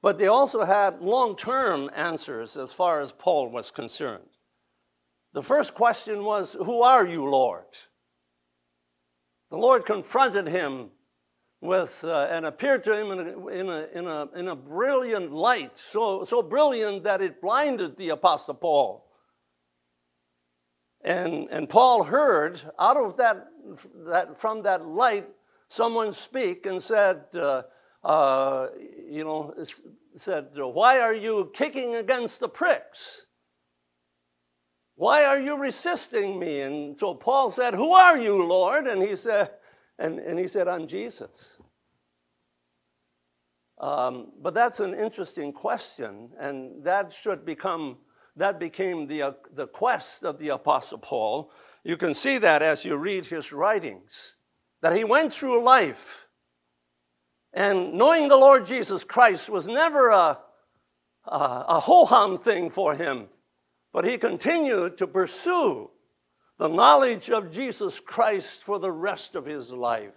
but 0.01 0.17
they 0.19 0.27
also 0.27 0.65
had 0.65 1.01
long 1.01 1.36
term 1.36 1.89
answers 1.95 2.57
as 2.57 2.74
far 2.74 3.00
as 3.00 3.12
Paul 3.12 3.50
was 3.50 3.72
concerned. 3.72 4.29
The 5.34 5.43
first 5.43 5.74
question 5.75 6.24
was, 6.24 6.53
Who 6.53 6.81
are 6.81 7.05
you, 7.05 7.25
Lord? 7.25 7.65
The 9.50 9.58
Lord 9.58 9.86
confronted 9.86 10.48
him 10.48 10.90
with 11.62 12.04
uh, 12.04 12.28
and 12.30 12.46
appeared 12.46 12.84
to 12.86 12.96
him 12.96 13.12
in 13.12 13.20
a, 13.20 13.48
in 13.48 13.70
a, 13.70 13.88
in 13.94 14.08
a, 14.08 14.28
in 14.36 14.48
a 14.50 14.56
brilliant 14.56 15.32
light, 15.32 15.78
so, 15.78 16.24
so 16.24 16.42
brilliant 16.42 17.04
that 17.04 17.22
it 17.22 17.42
blinded 17.42 17.98
the 17.98 18.10
Apostle 18.10 18.56
Paul. 18.56 19.06
And, 21.02 21.48
and 21.52 21.70
Paul 21.70 22.04
heard 22.04 22.62
out 22.80 22.98
of 22.98 23.18
that, 23.18 23.48
that, 24.08 24.40
from 24.40 24.64
that 24.64 24.86
light, 24.88 25.28
someone 25.70 26.14
speak 26.14 26.66
and 26.66 26.82
said, 26.82 27.25
uh, 27.36 27.64
uh, 28.04 28.68
you 29.08 29.24
know, 29.24 29.54
said, 30.18 30.48
Why 30.56 31.00
are 31.00 31.14
you 31.14 31.52
kicking 31.54 31.96
against 31.96 32.40
the 32.40 32.50
pricks? 32.50 33.25
Why 34.96 35.25
are 35.25 35.40
you 35.40 35.58
resisting 35.58 36.40
me? 36.40 36.62
And 36.62 36.98
so 36.98 37.14
Paul 37.14 37.52
said, 37.52 37.74
Who 37.74 37.92
are 37.92 38.18
you, 38.18 38.46
Lord? 38.46 38.88
And 38.88 39.02
he 39.02 39.16
said, 39.16 39.52
and, 40.00 40.20
and 40.20 40.40
he 40.40 40.48
said, 40.48 40.68
I'm 40.68 40.88
Jesus. 40.88 41.60
Um, 43.80 44.32
but 44.42 44.54
that's 44.54 44.80
an 44.80 44.94
interesting 44.94 45.52
question, 45.52 46.30
and 46.40 46.84
that 46.84 47.14
should 47.14 47.46
become 47.46 47.98
that 48.38 48.60
became 48.60 49.08
the, 49.08 49.22
uh, 49.22 49.32
the 49.54 49.68
quest 49.68 50.24
of 50.24 50.38
the 50.40 50.50
Apostle 50.50 50.98
Paul. 50.98 51.52
You 51.84 51.98
can 51.98 52.14
see 52.14 52.38
that 52.40 52.62
as 52.62 52.84
you 52.84 52.98
read 52.98 53.25
his 53.25 53.54
writings, 53.54 54.36
that 54.82 54.96
he 54.96 55.04
went 55.04 55.32
through 55.32 55.64
life. 55.64 56.28
And 57.54 57.94
knowing 57.94 58.28
the 58.28 58.38
Lord 58.38 58.66
Jesus 58.66 59.04
Christ 59.06 59.50
was 59.50 59.68
never 59.68 60.10
a, 60.10 60.38
a, 61.25 61.66
a 61.68 61.80
ho 61.80 62.04
hum 62.04 62.38
thing 62.38 62.70
for 62.70 62.94
him, 62.94 63.28
but 63.96 64.04
he 64.04 64.18
continued 64.18 64.98
to 64.98 65.08
pursue 65.08 65.90
the 66.58 66.68
knowledge 66.68 67.30
of 67.30 67.50
Jesus 67.50 67.98
Christ 68.02 68.62
for 68.62 68.78
the 68.78 68.92
rest 68.92 69.36
of 69.36 69.46
his 69.46 69.72
life. 69.72 70.12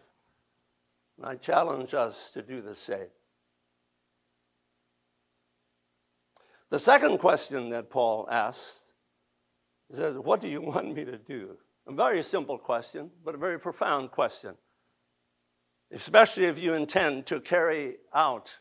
And 1.16 1.24
I 1.24 1.36
challenge 1.36 1.94
us 1.94 2.32
to 2.32 2.42
do 2.42 2.60
the 2.60 2.74
same. 2.74 3.06
The 6.70 6.80
second 6.80 7.18
question 7.18 7.70
that 7.70 7.88
Paul 7.88 8.26
asks 8.28 8.80
is, 9.90 10.16
What 10.16 10.40
do 10.40 10.48
you 10.48 10.60
want 10.72 10.92
me 10.92 11.04
to 11.04 11.16
do? 11.16 11.56
A 11.86 11.92
very 11.92 12.24
simple 12.24 12.58
question, 12.58 13.12
but 13.24 13.36
a 13.36 13.38
very 13.38 13.60
profound 13.60 14.10
question, 14.10 14.56
especially 15.92 16.46
if 16.46 16.58
you 16.58 16.74
intend 16.74 17.26
to 17.26 17.40
carry 17.40 17.98
out 18.12 18.58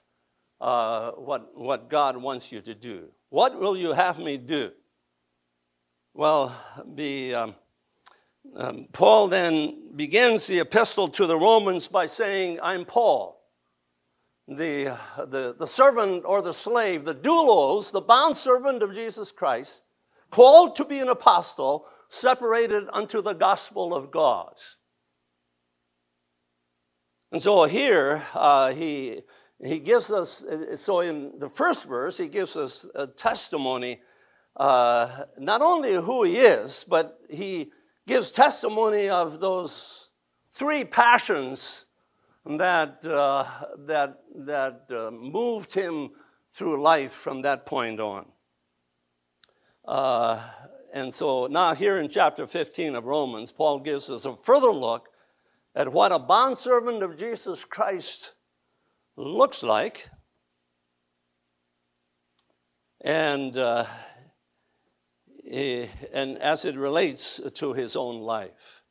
uh, 0.62 1.14
what, 1.14 1.58
what 1.58 1.90
God 1.90 2.18
wants 2.18 2.52
you 2.52 2.62
to 2.62 2.76
do. 2.76 3.08
What 3.30 3.60
will 3.60 3.76
you 3.76 3.94
have 3.94 4.20
me 4.20 4.38
do? 4.38 4.74
Well, 6.18 6.52
the, 6.96 7.36
um, 7.36 7.56
um, 8.56 8.88
Paul 8.92 9.28
then 9.28 9.96
begins 9.96 10.48
the 10.48 10.62
epistle 10.62 11.10
to 11.10 11.28
the 11.28 11.38
Romans 11.38 11.88
by 11.88 12.08
saying, 12.08 12.58
I'm 12.64 12.86
Paul 12.86 13.40
the, 14.48 14.98
the, 15.30 15.56
the 15.60 15.68
servant 15.68 16.24
or 16.26 16.42
the 16.42 16.56
slave, 16.56 17.06
the 17.06 17.14
doulos, 17.14 17.92
the 17.92 18.02
bond 18.02 18.36
servant 18.36 18.82
of 18.82 18.96
Jesus 18.96 19.32
Christ, 19.32 19.84
called 20.32 20.76
to 20.78 20.86
be 20.86 20.98
an 20.98 21.10
apostle, 21.10 21.86
separated 22.10 22.86
unto 22.94 23.22
the 23.22 23.34
gospel 23.34 23.94
of 23.94 24.10
God. 24.10 24.56
And 27.32 27.44
so 27.44 27.66
here 27.66 28.24
uh, 28.34 28.74
he, 28.74 29.22
he 29.64 29.78
gives 29.78 30.10
us, 30.10 30.44
so 30.78 31.02
in 31.02 31.38
the 31.38 31.50
first 31.50 31.86
verse, 31.86 32.18
he 32.18 32.28
gives 32.28 32.56
us 32.56 32.88
a 32.96 33.06
testimony, 33.06 34.00
uh, 34.58 35.26
not 35.38 35.62
only 35.62 35.94
who 35.94 36.24
he 36.24 36.38
is, 36.40 36.84
but 36.88 37.20
he 37.30 37.72
gives 38.08 38.32
testimony 38.32 39.10
of 39.10 39.40
those 39.40 40.10
three 40.52 40.84
passions 40.84 41.86
that, 42.46 43.06
uh, 43.06 43.46
that, 43.86 44.20
that 44.36 44.86
uh, 44.90 45.12
moved 45.12 45.74
him 45.74 46.10
through 46.54 46.82
life 46.82 47.12
from 47.12 47.44
that 47.44 47.66
point 47.66 48.00
on. 48.00 48.26
Uh, 49.86 50.42
and 50.94 51.14
so 51.14 51.48
now, 51.48 51.76
here 51.76 52.00
in 52.00 52.10
chapter 52.10 52.48
15 52.48 52.96
of 52.96 53.06
Romans, 53.06 53.52
Paul 53.52 53.80
gives 53.80 54.10
us 54.10 54.26
a 54.26 54.36
further 54.36 54.72
look 54.72 55.10
at 55.76 55.92
what 55.92 56.12
a 56.12 56.18
bondservant 56.18 57.04
of 57.04 57.18
Jesus 57.18 57.64
Christ 57.64 58.34
looks 59.16 59.62
like. 59.62 60.10
And, 63.02 63.56
uh, 63.56 63.86
and 65.52 66.38
as 66.40 66.66
it 66.66 66.76
relates 66.76 67.40
to 67.56 67.74
his 67.74 67.96
own 67.96 68.22
life. 68.22 68.84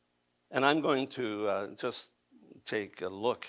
And 0.51 0.65
I'm 0.65 0.81
going 0.81 1.07
to 1.09 1.47
uh, 1.47 1.67
just 1.75 2.09
take 2.65 3.01
a 3.01 3.09
look 3.09 3.47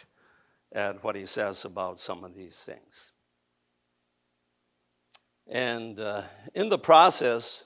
at 0.73 1.03
what 1.03 1.17
he 1.17 1.27
says 1.27 1.65
about 1.65 2.01
some 2.01 2.25
of 2.25 2.35
these 2.35 2.57
things. 2.57 3.13
And 5.47 5.99
uh, 5.99 6.23
in 6.55 6.69
the 6.69 6.79
process 6.79 7.65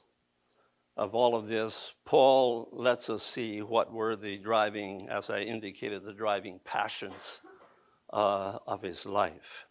of 0.96 1.14
all 1.14 1.34
of 1.34 1.48
this, 1.48 1.94
Paul 2.04 2.68
lets 2.70 3.10
us 3.10 3.22
see 3.22 3.62
what 3.62 3.92
were 3.92 4.14
the 4.14 4.38
driving, 4.38 5.08
as 5.08 5.30
I 5.30 5.40
indicated, 5.40 6.04
the 6.04 6.12
driving 6.12 6.60
passions 6.64 7.40
uh, 8.12 8.58
of 8.66 8.82
his 8.82 9.06
life. 9.06 9.66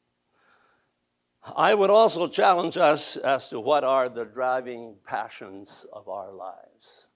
I 1.44 1.74
would 1.74 1.90
also 1.90 2.28
challenge 2.28 2.78
us 2.78 3.18
as 3.18 3.50
to 3.50 3.60
what 3.60 3.84
are 3.84 4.10
the 4.10 4.26
driving 4.26 4.96
passions 5.06 5.86
of 5.92 6.08
our 6.08 6.32
lives. 6.32 7.08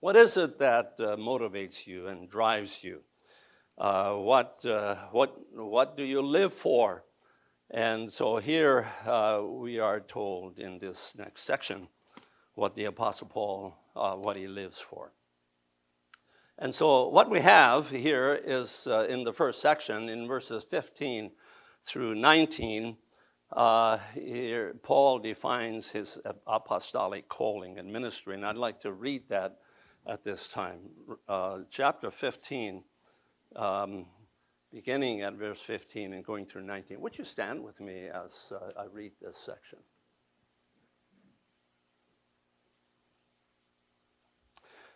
What 0.00 0.16
is 0.16 0.36
it 0.36 0.58
that 0.58 0.94
uh, 0.98 1.16
motivates 1.16 1.86
you 1.86 2.08
and 2.08 2.28
drives 2.28 2.82
you? 2.82 3.02
Uh, 3.78 4.14
what, 4.14 4.64
uh, 4.64 4.96
what, 5.12 5.36
what 5.54 5.96
do 5.96 6.04
you 6.04 6.20
live 6.20 6.52
for? 6.52 7.04
And 7.70 8.12
so 8.12 8.38
here 8.38 8.88
uh, 9.06 9.42
we 9.46 9.78
are 9.78 10.00
told 10.00 10.58
in 10.58 10.78
this 10.78 11.14
next 11.16 11.42
section 11.44 11.86
what 12.54 12.74
the 12.74 12.86
Apostle 12.86 13.28
Paul, 13.28 13.76
uh, 13.94 14.16
what 14.16 14.36
he 14.36 14.48
lives 14.48 14.80
for. 14.80 15.12
And 16.58 16.74
so 16.74 17.08
what 17.08 17.30
we 17.30 17.40
have 17.40 17.88
here 17.88 18.40
is 18.44 18.88
uh, 18.90 19.06
in 19.08 19.22
the 19.22 19.32
first 19.32 19.62
section, 19.62 20.08
in 20.08 20.26
verses 20.26 20.64
15 20.64 21.30
through 21.84 22.16
19, 22.16 22.96
uh, 23.52 23.98
here 24.14 24.74
Paul 24.82 25.18
defines 25.18 25.90
his 25.90 26.18
apostolic 26.46 27.28
calling 27.28 27.78
and 27.78 27.92
ministry, 27.92 28.34
and 28.34 28.46
I'd 28.46 28.56
like 28.56 28.80
to 28.80 28.92
read 28.92 29.28
that 29.28 29.58
at 30.06 30.24
this 30.24 30.48
time. 30.48 30.78
chapter 31.70 32.10
15 32.10 32.84
um, 33.56 34.06
beginning 34.72 35.22
at 35.22 35.34
verse 35.34 35.60
15 35.60 36.12
and 36.12 36.24
going 36.24 36.46
through 36.46 36.62
19. 36.62 37.00
Would 37.00 37.18
you 37.18 37.24
stand 37.24 37.62
with 37.62 37.80
me 37.80 38.06
as 38.06 38.52
uh, 38.52 38.70
I 38.78 38.84
read 38.92 39.12
this 39.20 39.36
section? 39.36 39.78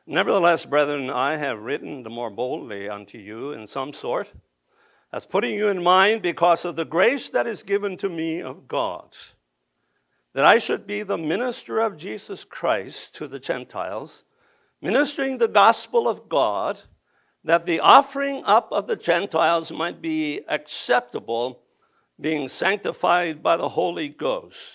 Nevertheless, 0.06 0.66
brethren, 0.66 1.08
I 1.08 1.36
have 1.36 1.60
written 1.60 2.02
the 2.02 2.10
more 2.10 2.30
boldly 2.30 2.88
unto 2.88 3.16
you 3.16 3.52
in 3.52 3.66
some 3.66 3.94
sort, 3.94 4.30
as 5.14 5.24
putting 5.24 5.56
you 5.56 5.68
in 5.68 5.80
mind 5.80 6.20
because 6.22 6.64
of 6.64 6.74
the 6.74 6.84
grace 6.84 7.30
that 7.30 7.46
is 7.46 7.62
given 7.62 7.96
to 7.96 8.08
me 8.08 8.42
of 8.42 8.66
God, 8.66 9.16
that 10.32 10.44
I 10.44 10.58
should 10.58 10.88
be 10.88 11.04
the 11.04 11.16
minister 11.16 11.78
of 11.78 11.96
Jesus 11.96 12.42
Christ 12.42 13.14
to 13.14 13.28
the 13.28 13.38
Gentiles, 13.38 14.24
ministering 14.82 15.38
the 15.38 15.46
gospel 15.46 16.08
of 16.08 16.28
God 16.28 16.82
that 17.44 17.64
the 17.64 17.78
offering 17.78 18.42
up 18.44 18.72
of 18.72 18.88
the 18.88 18.96
Gentiles 18.96 19.70
might 19.70 20.02
be 20.02 20.40
acceptable, 20.48 21.62
being 22.20 22.48
sanctified 22.48 23.40
by 23.40 23.56
the 23.56 23.68
Holy 23.68 24.08
Ghost. 24.08 24.74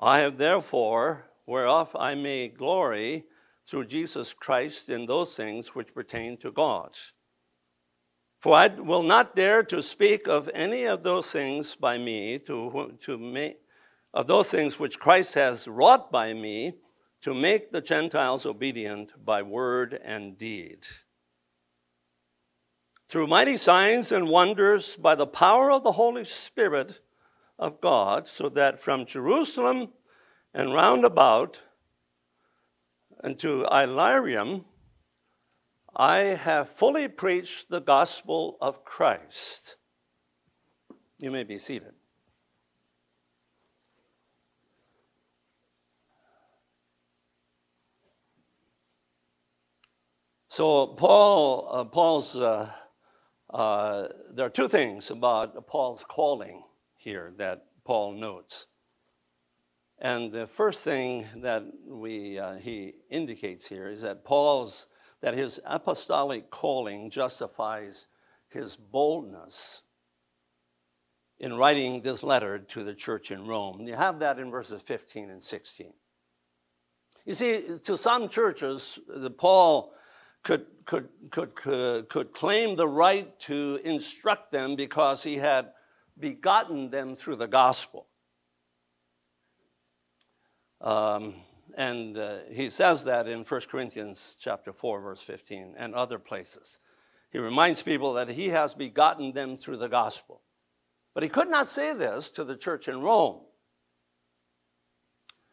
I 0.00 0.20
have 0.20 0.38
therefore, 0.38 1.26
whereof 1.44 1.94
I 1.94 2.14
may 2.14 2.48
glory 2.48 3.26
through 3.66 3.84
Jesus 3.84 4.32
Christ 4.32 4.88
in 4.88 5.04
those 5.04 5.36
things 5.36 5.74
which 5.74 5.92
pertain 5.92 6.38
to 6.38 6.50
God. 6.50 6.96
For 8.46 8.54
I 8.54 8.68
will 8.68 9.02
not 9.02 9.34
dare 9.34 9.64
to 9.64 9.82
speak 9.82 10.28
of 10.28 10.48
any 10.54 10.84
of 10.84 11.02
those 11.02 11.28
things 11.32 11.74
by 11.74 11.98
me, 11.98 12.38
to, 12.46 12.96
to 13.00 13.18
make, 13.18 13.58
of 14.14 14.28
those 14.28 14.48
things 14.48 14.78
which 14.78 15.00
Christ 15.00 15.34
has 15.34 15.66
wrought 15.66 16.12
by 16.12 16.32
me, 16.32 16.74
to 17.22 17.34
make 17.34 17.72
the 17.72 17.80
Gentiles 17.80 18.46
obedient 18.46 19.10
by 19.24 19.42
word 19.42 20.00
and 20.00 20.38
deed. 20.38 20.86
Through 23.08 23.26
mighty 23.26 23.56
signs 23.56 24.12
and 24.12 24.28
wonders 24.28 24.94
by 24.94 25.16
the 25.16 25.26
power 25.26 25.72
of 25.72 25.82
the 25.82 25.90
Holy 25.90 26.24
Spirit 26.24 27.00
of 27.58 27.80
God, 27.80 28.28
so 28.28 28.48
that 28.50 28.80
from 28.80 29.06
Jerusalem 29.06 29.88
and 30.54 30.72
round 30.72 31.04
about 31.04 31.62
and 33.24 33.36
to 33.40 33.66
Illyricum, 33.72 34.66
I 35.96 36.18
have 36.18 36.68
fully 36.68 37.08
preached 37.08 37.70
the 37.70 37.80
gospel 37.80 38.58
of 38.60 38.84
Christ. 38.84 39.76
You 41.18 41.30
may 41.30 41.42
be 41.42 41.58
seated. 41.58 41.94
So 50.48 50.86
Paul, 50.86 51.68
uh, 51.70 51.84
Paul's 51.84 52.36
uh, 52.36 52.70
uh, 53.50 54.08
there 54.32 54.46
are 54.46 54.50
two 54.50 54.68
things 54.68 55.10
about 55.10 55.66
Paul's 55.66 56.04
calling 56.04 56.62
here 56.96 57.32
that 57.38 57.66
Paul 57.84 58.12
notes. 58.12 58.66
And 59.98 60.32
the 60.32 60.46
first 60.46 60.82
thing 60.82 61.26
that 61.36 61.64
we, 61.86 62.38
uh, 62.38 62.56
he 62.56 62.94
indicates 63.08 63.66
here 63.66 63.88
is 63.88 64.02
that 64.02 64.24
Paul's, 64.24 64.88
that 65.26 65.34
his 65.34 65.58
apostolic 65.66 66.52
calling 66.52 67.10
justifies 67.10 68.06
his 68.48 68.76
boldness 68.76 69.82
in 71.40 71.52
writing 71.54 72.00
this 72.00 72.22
letter 72.22 72.60
to 72.60 72.84
the 72.84 72.94
church 72.94 73.32
in 73.32 73.44
Rome. 73.44 73.80
You 73.88 73.96
have 73.96 74.20
that 74.20 74.38
in 74.38 74.52
verses 74.52 74.82
15 74.82 75.30
and 75.30 75.42
16. 75.42 75.92
You 77.24 77.34
see, 77.34 77.64
to 77.82 77.96
some 77.98 78.28
churches, 78.28 79.00
Paul 79.36 79.92
could, 80.44 80.66
could, 80.84 81.08
could, 81.32 81.56
could, 81.56 82.08
could 82.08 82.32
claim 82.32 82.76
the 82.76 82.86
right 82.86 83.36
to 83.40 83.80
instruct 83.82 84.52
them 84.52 84.76
because 84.76 85.24
he 85.24 85.34
had 85.34 85.72
begotten 86.20 86.88
them 86.88 87.16
through 87.16 87.34
the 87.34 87.48
gospel. 87.48 88.06
Um, 90.80 91.34
and 91.76 92.16
uh, 92.16 92.38
he 92.50 92.70
says 92.70 93.04
that 93.04 93.28
in 93.28 93.44
1 93.44 93.60
Corinthians 93.70 94.36
chapter 94.40 94.72
4, 94.72 95.00
verse 95.00 95.20
15, 95.20 95.74
and 95.76 95.94
other 95.94 96.18
places. 96.18 96.78
He 97.30 97.38
reminds 97.38 97.82
people 97.82 98.14
that 98.14 98.30
he 98.30 98.48
has 98.48 98.72
begotten 98.72 99.32
them 99.32 99.58
through 99.58 99.76
the 99.76 99.88
gospel. 99.88 100.40
But 101.12 101.22
he 101.22 101.28
could 101.28 101.48
not 101.48 101.68
say 101.68 101.92
this 101.92 102.30
to 102.30 102.44
the 102.44 102.56
church 102.56 102.88
in 102.88 103.02
Rome 103.02 103.40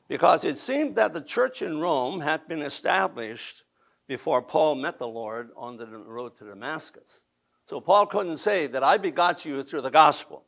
because 0.08 0.46
it 0.46 0.58
seemed 0.58 0.96
that 0.96 1.14
the 1.14 1.22
church 1.22 1.62
in 1.62 1.80
Rome 1.80 2.22
had 2.22 2.48
been 2.48 2.62
established 2.62 3.64
before 4.08 4.42
Paul 4.42 4.76
met 4.76 5.00
the 5.00 5.08
Lord 5.08 5.50
on 5.58 5.76
the 5.78 5.88
road 5.88 6.38
to 6.38 6.46
Damascus. 6.46 7.22
So 7.68 7.82
Paul 7.82 8.06
couldn't 8.06 8.38
say 8.38 8.68
that 8.68 8.84
I 8.84 8.98
begot 8.98 9.46
you 9.46 9.64
through 9.64 9.82
the 9.82 9.90
gospel. 9.90 10.44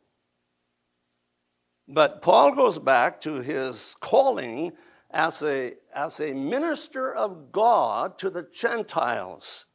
But 1.87 2.21
Paul 2.21 2.53
goes 2.53 2.79
back 2.79 3.21
to 3.21 3.35
his 3.35 3.95
calling 3.99 4.73
as 5.15 5.41
a, 5.43 5.73
as 5.95 6.19
a 6.19 6.33
minister 6.33 7.15
of 7.15 7.53
God 7.53 8.19
to 8.19 8.29
the 8.29 8.45
Gentiles, 8.53 9.65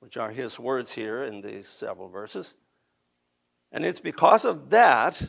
which 0.00 0.16
are 0.16 0.30
his 0.30 0.58
words 0.58 0.94
here 0.94 1.24
in 1.24 1.42
these 1.42 1.68
several 1.68 2.08
verses. 2.08 2.56
And 3.70 3.84
it's 3.84 4.00
because 4.00 4.46
of 4.46 4.70
that, 4.70 5.22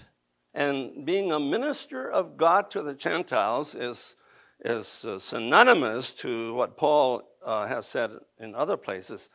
and 0.53 1.05
being 1.05 1.33
a 1.33 1.41
minister 1.41 2.09
of 2.09 2.37
God 2.37 2.71
to 2.71 2.81
the 2.81 2.93
Gentiles 2.93 3.75
is, 3.75 4.15
is 4.63 5.03
uh, 5.03 5.19
synonymous 5.19 6.13
to 6.13 6.53
what 6.53 6.77
Paul 6.77 7.23
uh, 7.45 7.67
has 7.67 7.85
said 7.85 8.11
in 8.39 8.55
other 8.55 8.77
places, 8.77 9.29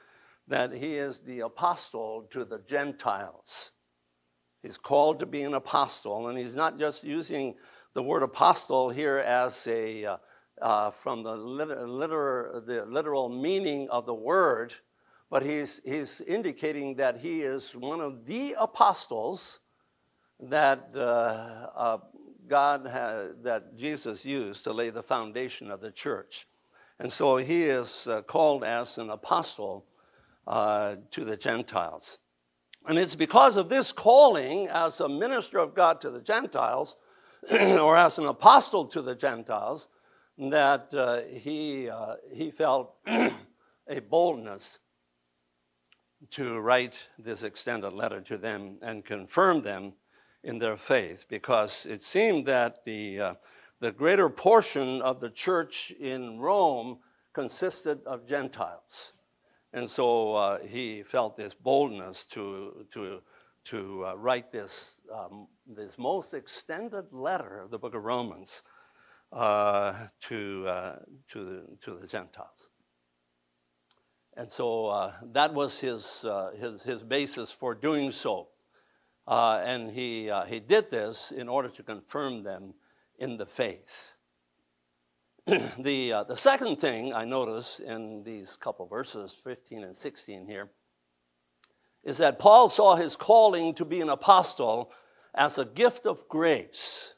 that 0.49 0.73
he 0.73 0.95
is 0.95 1.21
the 1.21 1.41
apostle 1.41 2.27
to 2.31 2.47
the 2.47 2.63
Gentiles. 2.67 3.73
He's 4.63 4.79
called 4.79 5.19
to 5.19 5.27
be 5.27 5.43
an 5.43 5.53
apostle, 5.53 6.29
and 6.29 6.39
he's 6.39 6.55
not 6.55 6.79
just 6.79 7.05
using 7.05 7.57
the 7.95 8.03
word 8.03 8.25
apostle 8.25 8.91
here 8.91 9.19
as 9.19 9.67
a, 9.69 10.05
uh, 10.05 10.17
uh, 10.61 10.91
from 10.91 11.23
the, 11.23 11.35
liter- 11.35 12.63
the 12.67 12.85
literal 12.87 13.29
meaning 13.29 13.89
of 13.89 14.05
the 14.05 14.15
word, 14.15 14.75
but 15.31 15.43
he's, 15.43 15.81
he's 15.85 16.21
indicating 16.23 16.97
that 16.97 17.19
he 17.19 17.43
is 17.43 17.75
one 17.75 18.01
of 18.01 18.27
the 18.27 18.55
apostles 18.59 19.61
that 20.41 20.91
uh, 20.95 20.99
uh 20.99 21.99
God 22.47 22.87
had, 22.87 23.43
that 23.45 23.77
Jesus 23.79 24.25
used 24.25 24.65
to 24.65 24.73
lay 24.73 24.91
the 24.91 25.03
foundation 25.03 25.71
of 25.71 25.81
the 25.81 25.91
church. 25.91 26.47
And 26.99 27.11
so 27.11 27.39
he 27.39 27.65
is 27.65 28.07
uh, 28.07 28.21
called 28.23 28.65
as 28.65 28.99
an 28.99 29.09
apostle 29.09 29.87
uh, 30.47 30.97
to 31.13 31.25
the 31.25 31.39
Gentiles. 31.39 32.19
And 32.87 32.99
it's 32.99 33.15
because 33.15 33.57
of 33.57 33.71
this 33.71 33.93
calling 33.93 34.69
as 34.69 35.01
a 35.01 35.09
minister 35.09 35.59
of 35.59 35.75
God 35.75 36.03
to 36.03 36.11
the 36.11 36.21
Gentiles, 36.21 36.97
or 37.81 37.97
as 37.97 38.19
an 38.19 38.27
apostle 38.27 38.87
to 38.87 39.03
the 39.03 39.15
Gentiles, 39.15 39.89
that 40.39 40.93
uh, 40.95 41.21
he, 41.31 41.89
uh, 41.89 42.17
he 42.33 42.51
felt 42.51 42.97
a 43.07 44.01
boldness 44.09 44.79
to 46.31 46.59
write 46.59 47.07
this 47.19 47.43
extended 47.43 47.93
letter 47.93 48.21
to 48.21 48.39
them 48.39 48.79
and 48.83 49.05
confirm 49.05 49.63
them 49.63 49.93
in 50.43 50.59
their 50.59 50.77
faith, 50.77 51.27
because 51.29 51.87
it 51.87 52.03
seemed 52.03 52.47
that 52.47 52.85
the, 52.85 53.21
uh, 53.21 53.35
the 53.81 53.93
greater 53.93 54.29
portion 54.29 55.01
of 55.03 55.21
the 55.21 55.31
church 55.31 55.93
in 55.99 56.39
Rome 56.39 56.99
consisted 57.33 58.01
of 58.07 58.27
Gentiles. 58.27 59.13
And 59.73 59.89
so 59.91 60.35
uh, 60.35 60.59
he 60.61 61.03
felt 61.03 61.37
this 61.37 61.55
boldness 61.55 62.25
to, 62.27 62.87
to, 62.93 63.21
to 63.65 64.07
uh, 64.07 64.15
write 64.15 64.53
this, 64.53 64.95
um, 65.15 65.47
this 65.67 65.93
most 65.99 66.35
extended 66.35 67.05
letter 67.13 67.61
of 67.61 67.71
the 67.71 67.79
book 67.79 67.95
of 67.95 68.03
Romans 68.03 68.63
uh, 69.33 69.95
to, 70.23 70.67
uh, 70.67 70.97
to, 71.33 71.45
the, 71.45 71.77
to 71.83 71.99
the 72.01 72.07
Gentiles. 72.07 72.69
And 74.37 74.51
so 74.51 74.87
uh, 74.87 75.13
that 75.33 75.55
was 75.55 75.79
his, 75.79 76.25
uh, 76.25 76.51
his, 76.59 76.83
his 76.83 77.03
basis 77.03 77.53
for 77.53 77.75
doing 77.75 78.11
so. 78.11 78.49
and 79.27 79.91
he, 79.91 80.33
he 80.49 80.61
did 80.61 80.91
this 80.91 81.31
in 81.31 81.49
order 81.49 81.69
to 81.69 81.83
confirm 81.83 82.43
them 82.43 82.75
in 83.19 83.37
the 83.37 83.47
faith. 83.47 84.15
the, 85.79 86.13
uh, 86.13 86.25
the 86.25 86.37
second 86.37 86.81
thing 86.81 87.13
I 87.13 87.25
notice 87.25 87.79
in 87.79 88.23
these 88.25 88.57
couple 88.57 88.87
verses, 88.87 89.35
15 89.35 89.85
and 89.85 89.97
16 89.97 90.47
here, 90.47 90.71
is 92.03 92.19
that 92.19 92.39
Paul 92.39 92.69
saw 92.69 92.97
his 92.97 93.15
calling 93.15 93.75
to 93.75 93.85
be 93.85 94.01
an 94.01 94.09
apostle 94.09 94.91
as 95.35 95.59
a 95.59 95.65
gift 95.65 96.07
of 96.07 96.29
grace. 96.29 97.15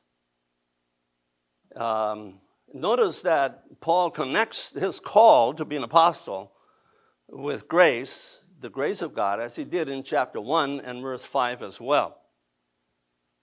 Um, 1.74 2.40
notice 2.72 3.22
that 3.22 3.80
Paul 3.80 4.10
connects 4.10 4.70
his 4.70 4.98
call 4.98 5.52
to 5.54 5.64
be 5.64 5.76
an 5.76 5.82
apostle 5.82 6.52
with 7.28 7.68
grace, 7.68 8.42
the 8.60 8.70
grace 8.70 9.02
of 9.02 9.14
God, 9.14 9.40
as 9.40 9.56
he 9.56 9.64
did 9.64 9.88
in 9.88 10.02
chapter 10.02 10.40
1 10.40 10.80
and 10.80 11.02
verse 11.02 11.24
5 11.24 11.62
as 11.62 11.80
well. 11.80 12.18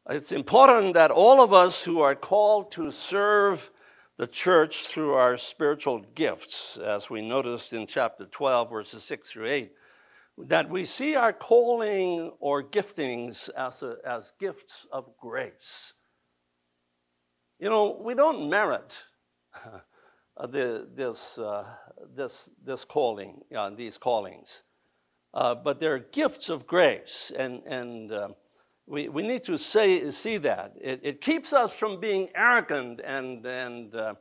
It's 0.09 0.31
important 0.31 0.95
that 0.95 1.11
all 1.11 1.41
of 1.41 1.53
us 1.53 1.83
who 1.83 2.01
are 2.01 2.15
called 2.15 2.71
to 2.73 2.91
serve 2.91 3.69
the 4.17 4.27
church 4.27 4.87
through 4.87 5.13
our 5.13 5.37
spiritual 5.37 5.99
gifts, 6.13 6.77
as 6.77 7.09
we 7.09 7.21
noticed 7.21 7.73
in 7.73 7.87
chapter 7.87 8.25
12, 8.25 8.69
verses 8.69 9.03
6 9.03 9.29
through 9.29 9.47
8, 9.47 9.71
that 10.37 10.69
we 10.69 10.85
see 10.85 11.15
our 11.15 11.33
calling 11.33 12.31
or 12.39 12.63
giftings 12.63 13.49
as, 13.55 13.83
a, 13.83 13.97
as 14.05 14.33
gifts 14.39 14.87
of 14.91 15.15
grace. 15.17 15.93
You 17.59 17.69
know, 17.69 17.99
we 18.01 18.15
don't 18.15 18.49
merit 18.49 19.03
uh, 19.55 20.47
the, 20.47 20.87
this, 20.95 21.37
uh, 21.37 21.65
this, 22.15 22.49
this 22.65 22.83
calling, 22.83 23.41
uh, 23.55 23.69
these 23.71 23.97
callings, 23.97 24.63
uh, 25.33 25.55
but 25.55 25.79
they're 25.79 25.99
gifts 25.99 26.49
of 26.49 26.65
grace. 26.65 27.31
And, 27.37 27.61
and 27.65 28.11
uh, 28.11 28.29
we, 28.87 29.09
we 29.09 29.23
need 29.23 29.43
to 29.43 29.57
say, 29.57 30.09
see 30.09 30.37
that. 30.37 30.73
It, 30.81 30.99
it 31.03 31.21
keeps 31.21 31.53
us 31.53 31.71
from 31.71 31.99
being 31.99 32.29
arrogant 32.35 33.01
and, 33.05 33.45
and, 33.45 33.95
uh, 33.95 34.15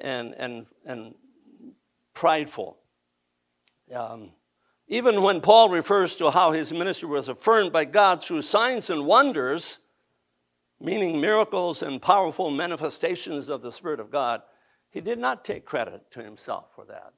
and, 0.00 0.34
and, 0.36 0.66
and 0.84 1.14
prideful. 2.12 2.76
Um, 3.94 4.32
even 4.88 5.22
when 5.22 5.40
Paul 5.40 5.68
refers 5.68 6.14
to 6.16 6.30
how 6.30 6.52
his 6.52 6.72
ministry 6.72 7.08
was 7.08 7.28
affirmed 7.28 7.72
by 7.72 7.84
God 7.84 8.22
through 8.22 8.42
signs 8.42 8.88
and 8.90 9.06
wonders, 9.06 9.80
meaning 10.80 11.20
miracles 11.20 11.82
and 11.82 12.00
powerful 12.00 12.50
manifestations 12.50 13.48
of 13.48 13.62
the 13.62 13.72
Spirit 13.72 13.98
of 13.98 14.10
God, 14.10 14.42
he 14.90 15.00
did 15.00 15.18
not 15.18 15.44
take 15.44 15.64
credit 15.64 16.02
to 16.12 16.22
himself 16.22 16.66
for 16.74 16.84
that. 16.86 17.12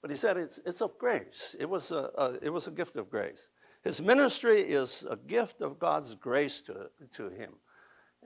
But 0.00 0.10
he 0.10 0.16
said 0.16 0.36
it's, 0.36 0.60
it's 0.64 0.80
of 0.82 0.98
grace. 0.98 1.56
It 1.58 1.68
was 1.68 1.90
a, 1.90 2.10
a, 2.16 2.38
it 2.42 2.50
was 2.50 2.66
a 2.66 2.70
gift 2.70 2.96
of 2.96 3.10
grace. 3.10 3.48
His 3.82 4.00
ministry 4.00 4.60
is 4.60 5.04
a 5.08 5.16
gift 5.16 5.60
of 5.60 5.78
God's 5.78 6.14
grace 6.14 6.62
to, 6.62 6.90
to 7.12 7.28
him. 7.28 7.52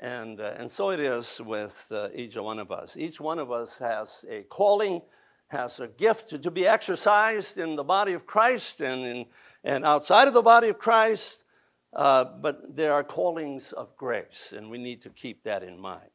And, 0.00 0.40
uh, 0.40 0.54
and 0.56 0.70
so 0.70 0.90
it 0.90 1.00
is 1.00 1.40
with 1.44 1.86
uh, 1.90 2.08
each 2.14 2.36
one 2.36 2.60
of 2.60 2.70
us. 2.70 2.96
Each 2.96 3.20
one 3.20 3.40
of 3.40 3.50
us 3.50 3.78
has 3.78 4.24
a 4.30 4.42
calling, 4.44 5.02
has 5.48 5.80
a 5.80 5.88
gift 5.88 6.30
to, 6.30 6.38
to 6.38 6.50
be 6.50 6.66
exercised 6.66 7.58
in 7.58 7.76
the 7.76 7.84
body 7.84 8.12
of 8.12 8.26
Christ 8.26 8.80
and, 8.80 9.04
in, 9.04 9.26
and 9.64 9.84
outside 9.84 10.28
of 10.28 10.34
the 10.34 10.42
body 10.42 10.68
of 10.68 10.78
Christ. 10.78 11.44
Uh, 11.92 12.24
but 12.24 12.76
there 12.76 12.92
are 12.92 13.02
callings 13.02 13.72
of 13.72 13.96
grace, 13.96 14.52
and 14.54 14.70
we 14.70 14.76
need 14.76 15.02
to 15.02 15.10
keep 15.10 15.42
that 15.44 15.62
in 15.62 15.80
mind. 15.80 16.10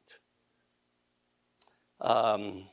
Um, 2.00 2.66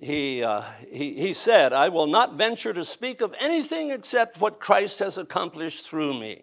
he, 0.00 0.42
uh, 0.42 0.62
he, 0.90 1.14
he 1.14 1.34
said, 1.34 1.72
I 1.72 1.88
will 1.88 2.08
not 2.08 2.36
venture 2.36 2.72
to 2.72 2.84
speak 2.84 3.20
of 3.20 3.32
anything 3.38 3.92
except 3.92 4.40
what 4.40 4.58
Christ 4.58 4.98
has 4.98 5.18
accomplished 5.18 5.86
through 5.86 6.18
me. 6.18 6.42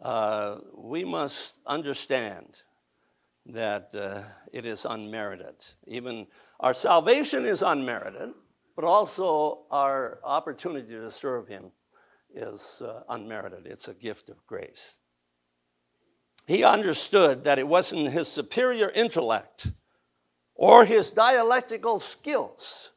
Uh, 0.00 0.58
we 0.74 1.04
must 1.04 1.54
understand 1.66 2.62
that 3.46 3.94
uh, 3.94 4.22
it 4.52 4.64
is 4.64 4.86
unmerited. 4.88 5.56
Even 5.86 6.26
our 6.60 6.74
salvation 6.74 7.44
is 7.44 7.62
unmerited, 7.62 8.30
but 8.76 8.84
also 8.84 9.66
our 9.70 10.20
opportunity 10.24 10.88
to 10.88 11.10
serve 11.10 11.48
Him 11.48 11.72
is 12.34 12.80
uh, 12.80 13.00
unmerited. 13.08 13.66
It's 13.66 13.88
a 13.88 13.94
gift 13.94 14.28
of 14.28 14.46
grace. 14.46 14.98
he 16.46 16.64
understood 16.64 17.44
that 17.44 17.58
it 17.58 17.66
wasn't 17.66 18.08
his 18.10 18.28
superior 18.28 18.90
intellect 18.90 19.72
or 20.54 20.84
his 20.84 21.10
dialectical 21.10 22.00
skills 22.00 22.90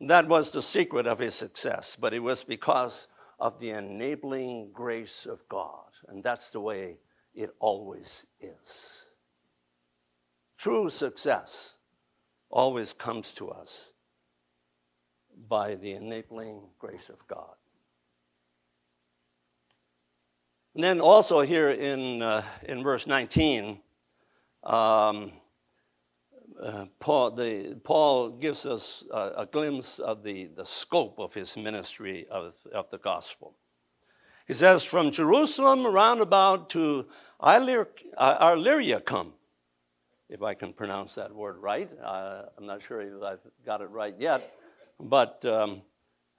that 0.00 0.28
was 0.28 0.50
the 0.50 0.62
secret 0.62 1.06
of 1.06 1.18
his 1.18 1.34
success, 1.34 1.96
but 1.98 2.14
it 2.14 2.20
was 2.20 2.44
because 2.44 3.08
of 3.40 3.58
the 3.58 3.70
enabling 3.70 4.70
grace 4.72 5.26
of 5.26 5.40
God. 5.48 5.90
And 6.08 6.22
that's 6.22 6.50
the 6.50 6.60
way 6.60 6.98
it 7.34 7.50
always 7.58 8.24
is. 8.40 9.06
True 10.56 10.90
success 10.90 11.76
always 12.50 12.92
comes 12.92 13.32
to 13.34 13.50
us 13.50 13.92
by 15.48 15.74
the 15.74 15.92
enabling 15.92 16.62
grace 16.78 17.08
of 17.08 17.26
God. 17.28 17.54
And 20.74 20.84
then 20.84 21.00
also 21.00 21.40
here 21.40 21.70
in, 21.70 22.22
uh, 22.22 22.42
in 22.62 22.82
verse 22.82 23.06
19, 23.06 23.80
um, 24.64 25.32
uh, 26.60 26.86
Paul, 26.98 27.32
the, 27.32 27.80
Paul 27.84 28.30
gives 28.30 28.66
us 28.66 29.04
a, 29.12 29.32
a, 29.38 29.46
glimpse 29.46 29.98
of 29.98 30.22
the, 30.22 30.50
the 30.56 30.64
scope 30.64 31.18
of 31.18 31.32
his 31.32 31.56
ministry 31.56 32.26
of, 32.30 32.54
of 32.72 32.90
the 32.90 32.98
gospel. 32.98 33.54
He 34.46 34.54
says, 34.54 34.82
From 34.82 35.10
Jerusalem 35.10 35.86
round 35.86 36.20
about 36.20 36.70
to 36.70 37.06
Illyricum, 37.40 39.32
if 40.28 40.42
I 40.42 40.54
can 40.54 40.72
pronounce 40.72 41.14
that 41.14 41.34
word 41.34 41.56
right. 41.58 41.90
Uh, 42.02 42.42
I'm 42.56 42.66
not 42.66 42.82
sure 42.82 43.00
if 43.00 43.22
I've 43.22 43.40
got 43.64 43.80
it 43.80 43.90
right 43.90 44.14
yet. 44.18 44.54
But 45.00 45.44
um, 45.46 45.82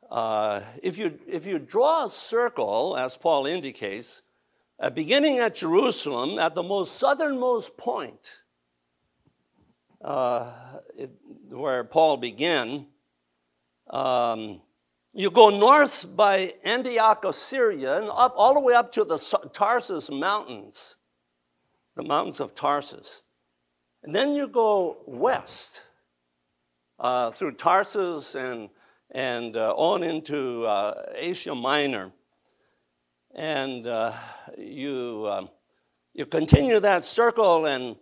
uh, 0.10 0.62
if, 0.84 0.98
you, 0.98 1.20
if 1.28 1.46
you 1.46 1.60
draw 1.60 2.06
a 2.06 2.10
circle, 2.10 2.96
as 2.98 3.18
Paul 3.18 3.46
indicates, 3.46 4.22
uh, 4.80 4.90
beginning 4.90 5.40
at 5.40 5.56
Jerusalem, 5.56 6.40
at 6.40 6.56
the 6.56 6.64
most 6.64 6.98
southernmost 6.98 7.76
point, 7.78 8.44
uh, 10.02 10.52
it, 10.98 11.12
where 11.50 11.84
Paul 11.84 12.18
began, 12.18 12.86
um, 13.90 14.62
you 15.14 15.32
go 15.32 15.50
north 15.50 16.06
by 16.16 16.54
Antioch 16.64 17.26
of 17.26 17.34
Syria 17.36 17.98
and 17.98 18.10
up 18.10 18.36
all 18.38 18.54
the 18.54 18.60
way 18.60 18.76
up 18.76 18.92
to 18.94 19.04
the 19.04 19.18
Tarsus 19.52 20.10
Mountains, 20.12 20.96
the 21.96 22.04
mountains 22.04 22.40
of 22.40 22.54
Tarsus. 22.54 23.24
And 24.04 24.16
then 24.16 24.34
you 24.34 24.48
go 24.48 24.98
west 25.06 25.84
uh, 27.00 27.32
through 27.32 27.54
Tarsus 27.54 28.36
and, 28.36 28.70
and 29.12 29.58
uh, 29.58 29.74
on 29.76 30.04
into 30.04 30.66
uh, 30.66 31.04
Asia 31.16 31.54
Minor. 31.54 32.12
And 33.36 33.86
uh, 33.86 34.14
you, 34.58 35.28
um, 35.30 35.50
you 36.14 36.26
continue 36.26 36.80
that 36.80 37.04
circle 37.04 37.66
and 37.66 37.98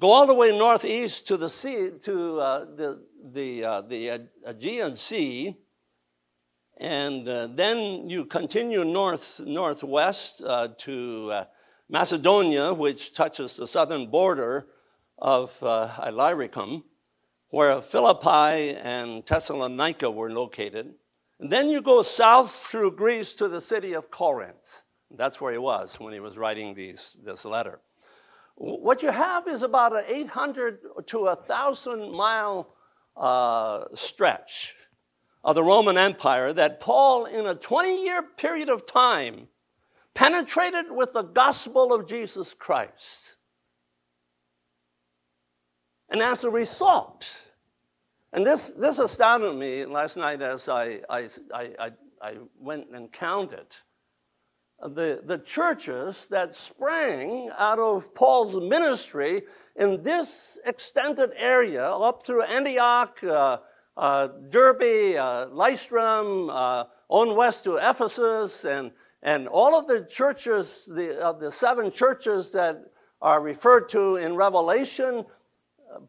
go 0.00 0.12
all 0.12 0.26
the 0.26 0.34
way 0.34 0.56
northeast 0.56 1.26
to 1.28 1.36
the 1.36 1.48
sea, 1.48 1.92
to 2.02 2.40
uh, 2.40 2.64
the, 2.76 3.02
the, 3.32 3.64
uh, 3.64 3.80
the 3.82 4.28
Aegean 4.44 4.96
Sea. 4.96 5.56
And 6.80 7.26
then 7.26 8.08
you 8.08 8.24
continue 8.24 8.84
north, 8.84 9.40
northwest 9.40 10.38
to 10.38 11.44
Macedonia, 11.88 12.72
which 12.72 13.14
touches 13.14 13.56
the 13.56 13.66
southern 13.66 14.10
border 14.10 14.68
of 15.18 15.56
uh, 15.62 15.90
Illyricum, 16.06 16.84
where 17.50 17.80
Philippi 17.80 18.76
and 18.76 19.24
Thessalonica 19.24 20.10
were 20.10 20.30
located. 20.30 20.94
And 21.40 21.50
then 21.50 21.70
you 21.70 21.82
go 21.82 22.02
south 22.02 22.52
through 22.52 22.92
Greece 22.92 23.32
to 23.34 23.48
the 23.48 23.60
city 23.60 23.94
of 23.94 24.10
Corinth. 24.10 24.82
That's 25.10 25.40
where 25.40 25.52
he 25.52 25.58
was 25.58 25.98
when 25.98 26.12
he 26.12 26.20
was 26.20 26.36
writing 26.36 26.74
these, 26.74 27.16
this 27.24 27.44
letter. 27.44 27.80
What 28.56 29.02
you 29.02 29.10
have 29.10 29.46
is 29.46 29.62
about 29.62 29.94
an 29.94 30.04
800 30.08 30.80
to 31.06 31.22
1,000 31.22 32.12
mile 32.12 32.74
uh, 33.16 33.84
stretch 33.94 34.74
of 35.44 35.54
the 35.54 35.62
Roman 35.62 35.96
Empire 35.96 36.52
that 36.52 36.80
Paul, 36.80 37.24
in 37.26 37.46
a 37.46 37.54
20 37.54 38.04
year 38.04 38.22
period 38.22 38.68
of 38.68 38.84
time, 38.84 39.48
penetrated 40.14 40.86
with 40.90 41.12
the 41.12 41.22
gospel 41.22 41.92
of 41.92 42.08
Jesus 42.08 42.52
Christ. 42.52 43.36
And 46.10 46.22
as 46.22 46.44
a 46.44 46.50
result, 46.50 47.42
and 48.32 48.44
this, 48.44 48.72
this 48.76 48.98
astounded 48.98 49.54
me 49.54 49.84
last 49.84 50.16
night 50.16 50.42
as 50.42 50.68
I, 50.68 51.00
I, 51.08 51.28
I, 51.54 51.90
I 52.20 52.34
went 52.58 52.86
and 52.92 53.12
counted. 53.12 53.76
The, 54.80 55.22
the 55.24 55.38
churches 55.38 56.28
that 56.30 56.54
sprang 56.54 57.50
out 57.58 57.78
of 57.78 58.14
Paul's 58.14 58.54
ministry 58.60 59.42
in 59.76 60.02
this 60.02 60.58
extended 60.64 61.30
area 61.36 61.84
up 61.84 62.22
through 62.22 62.42
Antioch, 62.42 63.22
uh, 63.24 63.58
uh, 63.96 64.28
Derbe, 64.50 65.16
uh, 65.16 65.46
uh, 65.50 66.84
on 67.08 67.36
west 67.36 67.64
to 67.64 67.76
Ephesus, 67.76 68.64
and, 68.64 68.92
and 69.22 69.48
all 69.48 69.76
of 69.76 69.88
the 69.88 70.06
churches, 70.08 70.84
the, 70.86 71.36
the 71.40 71.50
seven 71.50 71.90
churches 71.90 72.52
that 72.52 72.84
are 73.20 73.40
referred 73.40 73.88
to 73.88 74.16
in 74.16 74.36
Revelation 74.36 75.24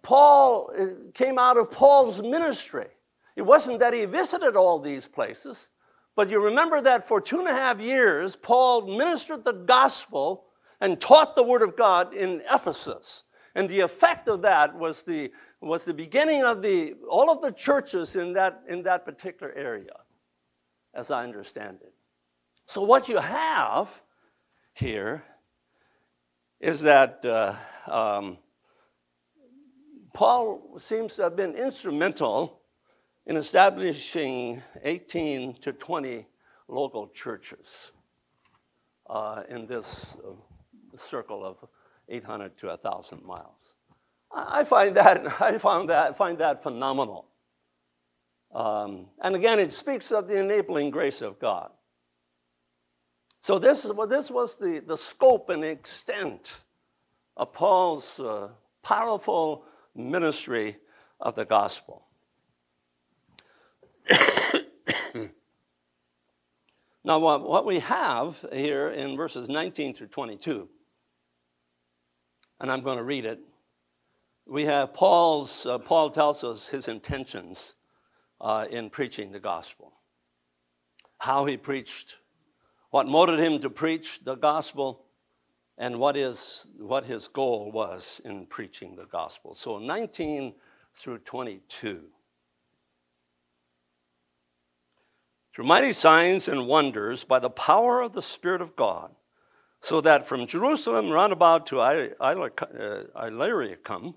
Paul 0.01 0.71
came 1.13 1.37
out 1.37 1.57
of 1.57 1.71
Paul's 1.71 2.21
ministry. 2.21 2.87
It 3.35 3.43
wasn't 3.43 3.79
that 3.79 3.93
he 3.93 4.05
visited 4.05 4.55
all 4.55 4.79
these 4.79 5.07
places, 5.07 5.69
but 6.15 6.29
you 6.29 6.43
remember 6.43 6.81
that 6.81 7.07
for 7.07 7.21
two 7.21 7.39
and 7.39 7.47
a 7.47 7.53
half 7.53 7.79
years, 7.79 8.35
Paul 8.35 8.97
ministered 8.97 9.45
the 9.45 9.53
gospel 9.53 10.45
and 10.81 10.99
taught 10.99 11.35
the 11.35 11.43
word 11.43 11.61
of 11.61 11.75
God 11.75 12.13
in 12.13 12.41
Ephesus. 12.51 13.23
And 13.55 13.69
the 13.69 13.79
effect 13.81 14.27
of 14.27 14.41
that 14.43 14.75
was 14.75 15.03
the, 15.03 15.31
was 15.61 15.83
the 15.83 15.93
beginning 15.93 16.43
of 16.43 16.61
the, 16.61 16.95
all 17.09 17.29
of 17.29 17.41
the 17.41 17.51
churches 17.51 18.15
in 18.15 18.33
that, 18.33 18.61
in 18.67 18.83
that 18.83 19.05
particular 19.05 19.51
area, 19.53 19.93
as 20.93 21.11
I 21.11 21.23
understand 21.23 21.79
it. 21.81 21.93
So, 22.65 22.83
what 22.83 23.09
you 23.09 23.17
have 23.17 23.89
here 24.73 25.23
is 26.59 26.81
that 26.81 27.25
uh, 27.25 27.55
um, 27.87 28.37
Paul 30.19 30.77
seems 30.81 31.15
to 31.15 31.21
have 31.21 31.37
been 31.37 31.55
instrumental 31.55 32.59
in 33.25 33.37
establishing 33.37 34.61
18 34.83 35.53
to 35.61 35.71
20 35.71 36.27
local 36.67 37.07
churches 37.07 37.91
uh, 39.09 39.43
in 39.47 39.65
this 39.65 40.07
uh, 40.27 40.97
circle 40.97 41.45
of 41.45 41.65
800 42.09 42.57
to 42.57 42.67
1,000 42.67 43.23
miles. 43.23 43.75
I 44.29 44.65
find 44.65 44.93
that, 44.97 45.25
I 45.41 45.57
found 45.57 45.89
that, 45.89 46.17
find 46.17 46.37
that 46.39 46.63
phenomenal. 46.63 47.25
Um, 48.53 49.05
and 49.23 49.37
again, 49.37 49.57
it 49.57 49.71
speaks 49.71 50.11
of 50.11 50.27
the 50.27 50.37
enabling 50.37 50.89
grace 50.89 51.21
of 51.21 51.39
God. 51.39 51.71
So 53.39 53.57
this, 53.57 53.85
well, 53.85 54.05
this 54.05 54.29
was 54.29 54.57
the, 54.57 54.83
the 54.85 54.97
scope 54.97 55.49
and 55.49 55.63
extent 55.63 56.59
of 57.37 57.53
Paul's 57.53 58.19
uh, 58.19 58.49
powerful 58.83 59.63
ministry 59.95 60.77
of 61.19 61.35
the 61.35 61.45
gospel. 61.45 62.05
now, 67.03 67.19
what, 67.19 67.65
we 67.65 67.79
have 67.79 68.43
here 68.51 68.89
in 68.89 69.17
verses 69.17 69.49
19 69.49 69.93
through 69.93 70.07
22, 70.07 70.69
and 72.59 72.71
I'm 72.71 72.81
going 72.81 72.97
to 72.97 73.03
read 73.03 73.25
it, 73.25 73.39
we 74.47 74.65
have 74.65 74.93
Paul's, 74.93 75.65
uh, 75.65 75.77
Paul 75.77 76.09
tells 76.09 76.43
us 76.43 76.67
his 76.67 76.87
intentions 76.87 77.75
uh, 78.41 78.65
in 78.69 78.89
preaching 78.89 79.31
the 79.31 79.39
gospel. 79.39 79.93
How 81.19 81.45
he 81.45 81.55
preached, 81.57 82.15
what 82.89 83.07
motivated 83.07 83.45
him 83.45 83.61
to 83.61 83.69
preach 83.69 84.21
the 84.23 84.35
gospel, 84.35 85.05
and 85.79 85.97
what, 85.97 86.17
is, 86.17 86.67
what 86.77 87.05
his 87.05 87.29
goal 87.29 87.71
was 87.71 88.21
in 88.25 88.45
preaching 88.45 88.97
the 88.97 89.05
gospel. 89.05 89.55
So 89.55 89.79
19 89.79 90.53
through 90.93 91.19
22. 91.19 92.03
Through 95.55 95.65
mighty 95.65 95.93
signs 95.93 96.49
and 96.49 96.67
wonders 96.67 97.23
by 97.23 97.39
the 97.39 97.49
power 97.49 98.01
of 98.01 98.11
the 98.11 98.21
Spirit 98.21 98.61
of 98.61 98.75
God, 98.75 99.15
so 99.81 100.01
that 100.01 100.27
from 100.27 100.45
Jerusalem 100.45 101.09
round 101.09 101.31
about 101.31 101.65
to 101.67 101.79
uh, 101.79 103.03
Illyricum, 103.15 104.15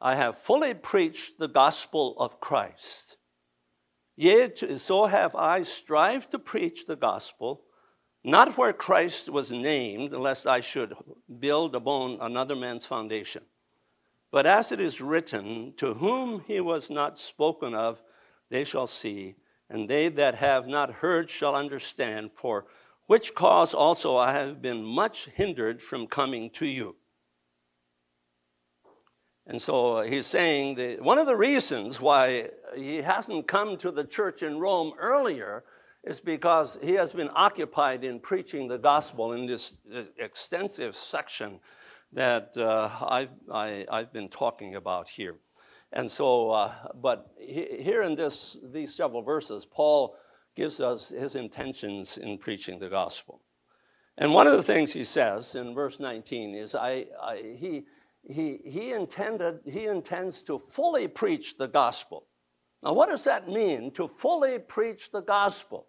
I 0.00 0.14
have 0.14 0.38
fully 0.38 0.72
preached 0.72 1.38
the 1.38 1.48
gospel 1.48 2.16
of 2.18 2.40
Christ. 2.40 3.18
Yet 4.16 4.62
so 4.78 5.04
have 5.04 5.36
I 5.36 5.62
strived 5.62 6.30
to 6.30 6.38
preach 6.38 6.86
the 6.86 6.96
gospel 6.96 7.65
not 8.26 8.58
where 8.58 8.72
Christ 8.72 9.28
was 9.28 9.52
named, 9.52 10.10
lest 10.10 10.48
I 10.48 10.60
should 10.60 10.94
build 11.38 11.76
upon 11.76 12.18
another 12.20 12.56
man's 12.56 12.84
foundation. 12.84 13.44
But 14.32 14.46
as 14.46 14.72
it 14.72 14.80
is 14.80 15.00
written, 15.00 15.74
to 15.76 15.94
whom 15.94 16.42
he 16.44 16.60
was 16.60 16.90
not 16.90 17.20
spoken 17.20 17.72
of, 17.72 18.02
they 18.50 18.64
shall 18.64 18.88
see, 18.88 19.36
and 19.70 19.88
they 19.88 20.08
that 20.08 20.34
have 20.34 20.66
not 20.66 20.90
heard 20.90 21.30
shall 21.30 21.54
understand. 21.54 22.32
For 22.34 22.66
which 23.06 23.32
cause 23.32 23.72
also 23.72 24.16
I 24.16 24.32
have 24.32 24.60
been 24.60 24.82
much 24.82 25.26
hindered 25.26 25.80
from 25.80 26.08
coming 26.08 26.50
to 26.50 26.66
you. 26.66 26.96
And 29.46 29.62
so 29.62 30.00
he's 30.00 30.26
saying 30.26 30.74
that 30.74 31.00
one 31.00 31.18
of 31.18 31.26
the 31.26 31.36
reasons 31.36 32.00
why 32.00 32.50
he 32.74 32.96
hasn't 32.96 33.46
come 33.46 33.76
to 33.76 33.92
the 33.92 34.02
church 34.02 34.42
in 34.42 34.58
Rome 34.58 34.94
earlier 34.98 35.62
is 36.06 36.20
because 36.20 36.78
he 36.80 36.92
has 36.92 37.12
been 37.12 37.30
occupied 37.34 38.04
in 38.04 38.20
preaching 38.20 38.68
the 38.68 38.78
gospel 38.78 39.32
in 39.32 39.44
this 39.44 39.74
extensive 40.18 40.94
section 40.94 41.58
that 42.12 42.56
uh, 42.56 42.88
I've, 43.08 43.30
I, 43.52 43.84
i 43.90 43.98
have 43.98 44.12
been 44.12 44.28
talking 44.28 44.76
about 44.76 45.08
here. 45.08 45.34
And 45.92 46.10
so, 46.10 46.50
uh, 46.50 46.72
but 47.02 47.32
he, 47.38 47.66
here 47.80 48.04
in 48.04 48.14
this, 48.14 48.56
these 48.72 48.94
several 48.94 49.22
verses, 49.22 49.66
Paul 49.66 50.16
gives 50.54 50.78
us 50.78 51.08
his 51.08 51.34
intentions 51.34 52.18
in 52.18 52.38
preaching 52.38 52.78
the 52.78 52.88
gospel. 52.88 53.42
And 54.16 54.32
one 54.32 54.46
of 54.46 54.54
the 54.54 54.62
things 54.62 54.92
he 54.92 55.04
says 55.04 55.56
in 55.56 55.74
verse 55.74 55.98
19 55.98 56.54
is 56.54 56.74
I, 56.76 57.06
I, 57.20 57.36
he, 57.58 57.84
he, 58.22 58.60
he, 58.64 58.92
intended, 58.92 59.60
he 59.64 59.86
intends 59.86 60.40
to 60.42 60.58
fully 60.58 61.08
preach 61.08 61.58
the 61.58 61.68
gospel. 61.68 62.26
Now, 62.82 62.92
what 62.92 63.10
does 63.10 63.24
that 63.24 63.48
mean, 63.48 63.90
to 63.92 64.06
fully 64.06 64.60
preach 64.60 65.10
the 65.10 65.20
gospel? 65.20 65.88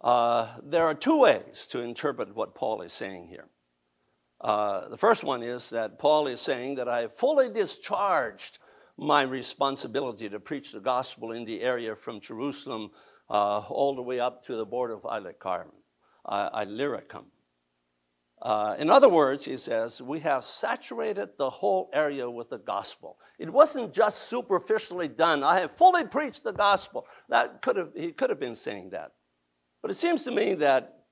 Uh, 0.00 0.48
there 0.62 0.84
are 0.84 0.94
two 0.94 1.20
ways 1.20 1.66
to 1.70 1.80
interpret 1.80 2.34
what 2.34 2.54
Paul 2.54 2.82
is 2.82 2.92
saying 2.92 3.26
here. 3.28 3.48
Uh, 4.40 4.88
the 4.88 4.96
first 4.96 5.24
one 5.24 5.42
is 5.42 5.70
that 5.70 5.98
Paul 5.98 6.28
is 6.28 6.40
saying 6.40 6.76
that 6.76 6.88
I 6.88 7.08
fully 7.08 7.48
discharged 7.48 8.58
my 8.96 9.22
responsibility 9.22 10.28
to 10.28 10.38
preach 10.38 10.72
the 10.72 10.80
gospel 10.80 11.32
in 11.32 11.44
the 11.44 11.62
area 11.62 11.96
from 11.96 12.20
Jerusalem 12.20 12.90
uh, 13.30 13.58
all 13.68 13.94
the 13.94 14.02
way 14.02 14.20
up 14.20 14.44
to 14.46 14.56
the 14.56 14.64
border 14.64 14.94
of 14.94 15.04
Illyricum. 15.04 15.72
Uh, 16.24 16.50
Illyricum. 16.62 17.26
Uh, 18.40 18.76
in 18.78 18.88
other 18.88 19.08
words, 19.08 19.44
he 19.44 19.56
says, 19.56 20.00
we 20.00 20.20
have 20.20 20.44
saturated 20.44 21.30
the 21.38 21.50
whole 21.50 21.90
area 21.92 22.28
with 22.30 22.50
the 22.50 22.58
gospel. 22.58 23.18
It 23.38 23.50
wasn't 23.52 23.92
just 23.92 24.28
superficially 24.28 25.08
done. 25.08 25.42
I 25.42 25.58
have 25.58 25.72
fully 25.72 26.04
preached 26.04 26.44
the 26.44 26.52
gospel. 26.52 27.06
That 27.28 27.62
could 27.62 27.76
have, 27.76 27.90
he 27.96 28.12
could 28.12 28.30
have 28.30 28.38
been 28.38 28.54
saying 28.54 28.90
that. 28.90 29.12
But 29.82 29.90
it 29.90 29.96
seems 29.96 30.24
to 30.24 30.30
me 30.30 30.54
that, 30.54 31.04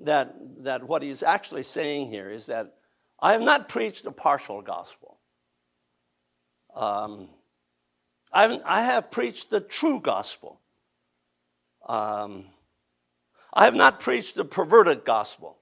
that, 0.00 0.34
that 0.60 0.84
what 0.84 1.02
he's 1.02 1.22
actually 1.22 1.64
saying 1.64 2.10
here 2.10 2.30
is 2.30 2.46
that 2.46 2.74
I 3.20 3.32
have 3.32 3.42
not 3.42 3.68
preached 3.68 4.06
a 4.06 4.12
partial 4.12 4.62
gospel. 4.62 5.18
Um, 6.74 7.28
I, 8.32 8.60
I 8.64 8.82
have 8.82 9.10
preached 9.10 9.50
the 9.50 9.60
true 9.60 10.00
gospel. 10.00 10.60
Um, 11.88 12.46
I 13.52 13.64
have 13.66 13.74
not 13.74 14.00
preached 14.00 14.34
the 14.34 14.44
perverted 14.44 15.04
gospel, 15.04 15.58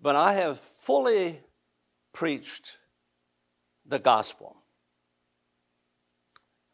but 0.00 0.16
I 0.16 0.34
have 0.34 0.58
fully 0.58 1.40
preached 2.12 2.78
the 3.86 4.00
gospel. 4.00 4.56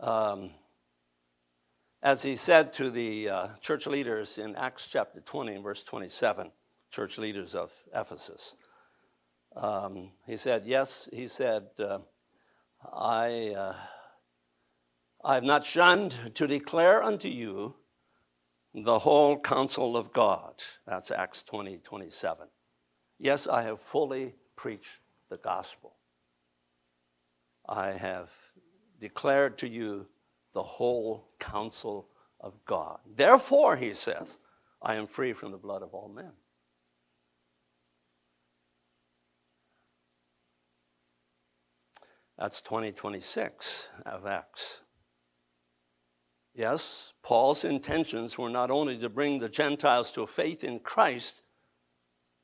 Um, 0.00 0.50
as 2.02 2.22
he 2.22 2.34
said 2.34 2.72
to 2.72 2.90
the 2.90 3.28
uh, 3.28 3.48
church 3.60 3.86
leaders 3.86 4.38
in 4.38 4.56
Acts 4.56 4.88
chapter 4.88 5.20
20, 5.20 5.58
verse 5.58 5.84
27, 5.84 6.50
church 6.90 7.16
leaders 7.16 7.54
of 7.54 7.72
Ephesus, 7.94 8.56
um, 9.54 10.10
he 10.26 10.36
said, 10.36 10.64
Yes, 10.64 11.08
he 11.12 11.28
said, 11.28 11.68
uh, 11.78 11.98
I, 12.92 13.54
uh, 13.56 13.74
I 15.24 15.34
have 15.34 15.44
not 15.44 15.64
shunned 15.64 16.16
to 16.34 16.48
declare 16.48 17.02
unto 17.02 17.28
you 17.28 17.76
the 18.74 18.98
whole 18.98 19.38
counsel 19.38 19.96
of 19.96 20.12
God. 20.12 20.54
That's 20.86 21.12
Acts 21.12 21.44
20, 21.44 21.78
27. 21.78 22.48
Yes, 23.20 23.46
I 23.46 23.62
have 23.62 23.80
fully 23.80 24.34
preached 24.56 24.98
the 25.28 25.36
gospel. 25.36 25.94
I 27.68 27.90
have 27.90 28.30
declared 28.98 29.58
to 29.58 29.68
you 29.68 30.06
the 30.52 30.62
whole 30.62 31.28
counsel 31.38 32.08
of 32.40 32.54
God. 32.64 32.98
Therefore, 33.16 33.76
he 33.76 33.94
says, 33.94 34.38
I 34.80 34.96
am 34.96 35.06
free 35.06 35.32
from 35.32 35.52
the 35.52 35.58
blood 35.58 35.82
of 35.82 35.94
all 35.94 36.08
men. 36.08 36.32
That's 42.38 42.60
2026 42.62 43.88
of 44.04 44.26
Acts. 44.26 44.80
Yes, 46.54 47.12
Paul's 47.22 47.64
intentions 47.64 48.36
were 48.36 48.50
not 48.50 48.70
only 48.70 48.98
to 48.98 49.08
bring 49.08 49.38
the 49.38 49.48
Gentiles 49.48 50.12
to 50.12 50.22
a 50.22 50.26
faith 50.26 50.64
in 50.64 50.80
Christ, 50.80 51.42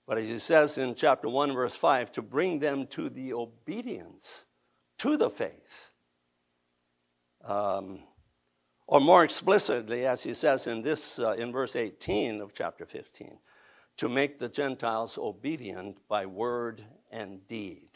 but 0.06 0.16
as 0.16 0.28
he 0.28 0.38
says 0.38 0.78
in 0.78 0.94
chapter 0.94 1.28
1, 1.28 1.52
verse 1.52 1.76
5, 1.76 2.12
to 2.12 2.22
bring 2.22 2.60
them 2.60 2.86
to 2.88 3.10
the 3.10 3.34
obedience 3.34 4.46
to 4.98 5.16
the 5.16 5.28
faith. 5.28 5.87
Um, 7.48 8.00
or 8.86 9.00
more 9.00 9.24
explicitly, 9.24 10.04
as 10.04 10.22
he 10.22 10.34
says 10.34 10.66
in 10.66 10.82
this, 10.82 11.18
uh, 11.18 11.32
in 11.32 11.50
verse 11.50 11.76
18 11.76 12.42
of 12.42 12.52
chapter 12.52 12.84
15, 12.84 13.38
to 13.96 14.08
make 14.08 14.38
the 14.38 14.50
Gentiles 14.50 15.16
obedient 15.16 15.96
by 16.08 16.26
word 16.26 16.84
and 17.10 17.46
deed. 17.48 17.88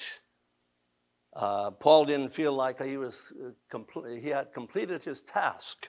Uh, 1.34 1.70
Paul 1.70 2.06
didn't 2.06 2.30
feel 2.30 2.54
like 2.54 2.82
he, 2.82 2.96
was 2.96 3.30
uh, 3.44 4.00
he 4.20 4.28
had 4.28 4.54
completed 4.54 5.04
his 5.04 5.20
task 5.20 5.88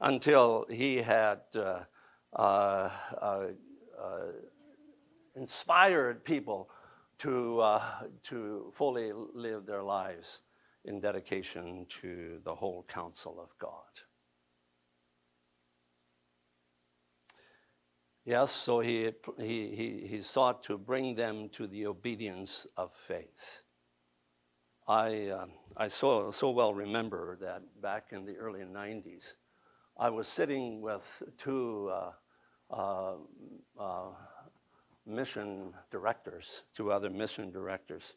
until 0.00 0.66
he 0.70 0.96
had 0.96 1.40
uh, 1.56 1.80
uh 2.36 2.90
inspired 5.36 6.24
people 6.24 6.70
to, 7.18 7.78
to 8.22 8.72
fully 8.74 9.12
live 9.34 9.66
their 9.66 9.82
lives 9.82 10.42
in 10.84 11.00
dedication 11.00 11.86
to 12.00 12.40
the 12.44 12.54
whole 12.54 12.84
counsel 12.88 13.40
of 13.40 13.56
God. 13.58 13.70
Yes, 18.24 18.52
so 18.52 18.80
he, 18.80 19.10
he, 19.38 19.74
he, 19.74 20.06
he 20.06 20.22
sought 20.22 20.62
to 20.64 20.76
bring 20.76 21.14
them 21.14 21.48
to 21.50 21.66
the 21.66 21.86
obedience 21.86 22.66
of 22.76 22.92
faith. 22.94 23.62
I, 24.86 25.28
uh, 25.28 25.46
I 25.76 25.88
so, 25.88 26.30
so 26.30 26.50
well 26.50 26.74
remember 26.74 27.38
that 27.40 27.62
back 27.80 28.08
in 28.12 28.24
the 28.24 28.36
early 28.36 28.60
90s, 28.60 29.34
I 29.98 30.10
was 30.10 30.28
sitting 30.28 30.80
with 30.80 31.22
two 31.38 31.90
uh, 31.92 32.10
uh, 32.74 33.14
uh, 33.78 34.10
mission 35.06 35.72
directors, 35.90 36.62
two 36.74 36.92
other 36.92 37.10
mission 37.10 37.50
directors, 37.50 38.14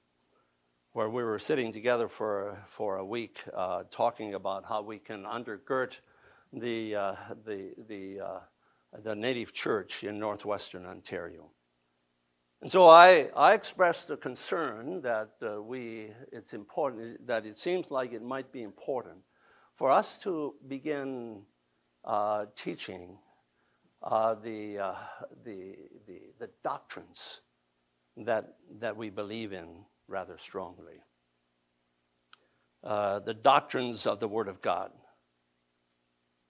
where 0.94 1.10
we 1.10 1.24
were 1.24 1.40
sitting 1.40 1.72
together 1.72 2.08
for, 2.08 2.58
for 2.68 2.98
a 2.98 3.06
week 3.06 3.44
uh, 3.56 3.84
talking 3.92 4.34
about 4.36 4.64
how 4.68 4.82
we 4.82 4.98
can 4.98 5.24
undergird 5.24 6.00
the, 6.54 6.96
uh, 6.96 7.16
the, 7.46 7.74
the, 7.88 8.20
the 9.04 9.16
native 9.16 9.54
church 9.54 10.04
in 10.04 10.20
northwestern 10.20 10.86
Ontario. 10.86 11.50
And 12.64 12.72
so 12.72 12.88
I, 12.88 13.30
I 13.36 13.56
expressed 13.56 14.10
a 14.10 14.16
concern 14.16 15.02
that 15.02 15.32
uh, 15.42 15.62
we, 15.62 16.12
it's 16.32 16.54
important, 16.54 17.28
that 17.28 17.46
it 17.46 17.58
seems 17.58 17.92
like 17.92 18.14
it 18.14 18.24
might 18.24 18.54
be 18.54 18.64
important 18.64 19.18
for 19.76 19.92
us 19.92 20.18
to 20.20 20.56
begin 20.70 21.42
uh, 22.06 22.46
teaching 22.56 23.18
uh, 24.02 24.36
the, 24.36 24.80
uh, 24.80 24.96
the, 25.44 25.76
the, 26.08 26.22
the, 26.40 26.50
doctrines 26.64 27.42
that, 28.16 28.54
that 28.80 28.96
we 28.96 29.10
believe 29.10 29.52
in 29.52 29.84
rather 30.08 30.38
strongly. 30.38 31.02
Uh, 32.84 33.20
the 33.20 33.34
doctrines 33.34 34.06
of 34.06 34.20
the 34.20 34.28
Word 34.28 34.48
of 34.48 34.62
God. 34.62 34.92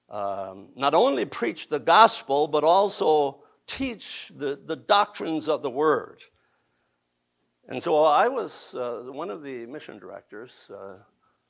Um, 0.09 0.69
not 0.75 0.93
only 0.93 1.25
preach 1.25 1.69
the 1.69 1.79
gospel, 1.79 2.47
but 2.47 2.63
also 2.63 3.43
teach 3.67 4.31
the, 4.35 4.59
the 4.65 4.75
doctrines 4.75 5.47
of 5.47 5.61
the 5.61 5.69
word. 5.69 6.21
And 7.67 7.81
so 7.81 8.03
I 8.03 8.27
was, 8.27 8.75
uh, 8.75 9.03
one 9.05 9.29
of 9.29 9.41
the 9.41 9.65
mission 9.65 9.97
directors 9.99 10.51
uh, 10.69 10.95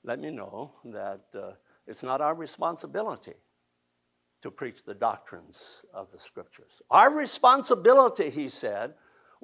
let 0.04 0.20
me 0.20 0.30
know 0.30 0.74
that 0.86 1.22
uh, 1.34 1.51
it's 1.88 2.04
not 2.04 2.22
our 2.22 2.36
responsibility 2.36 3.34
to 4.43 4.51
preach 4.51 4.84
the 4.86 4.93
doctrines 4.93 5.84
of 5.93 6.12
the 6.12 6.20
scriptures. 6.20 6.72
Our 6.91 7.12
responsibility, 7.12 8.30
he 8.30 8.49
said, 8.49 8.93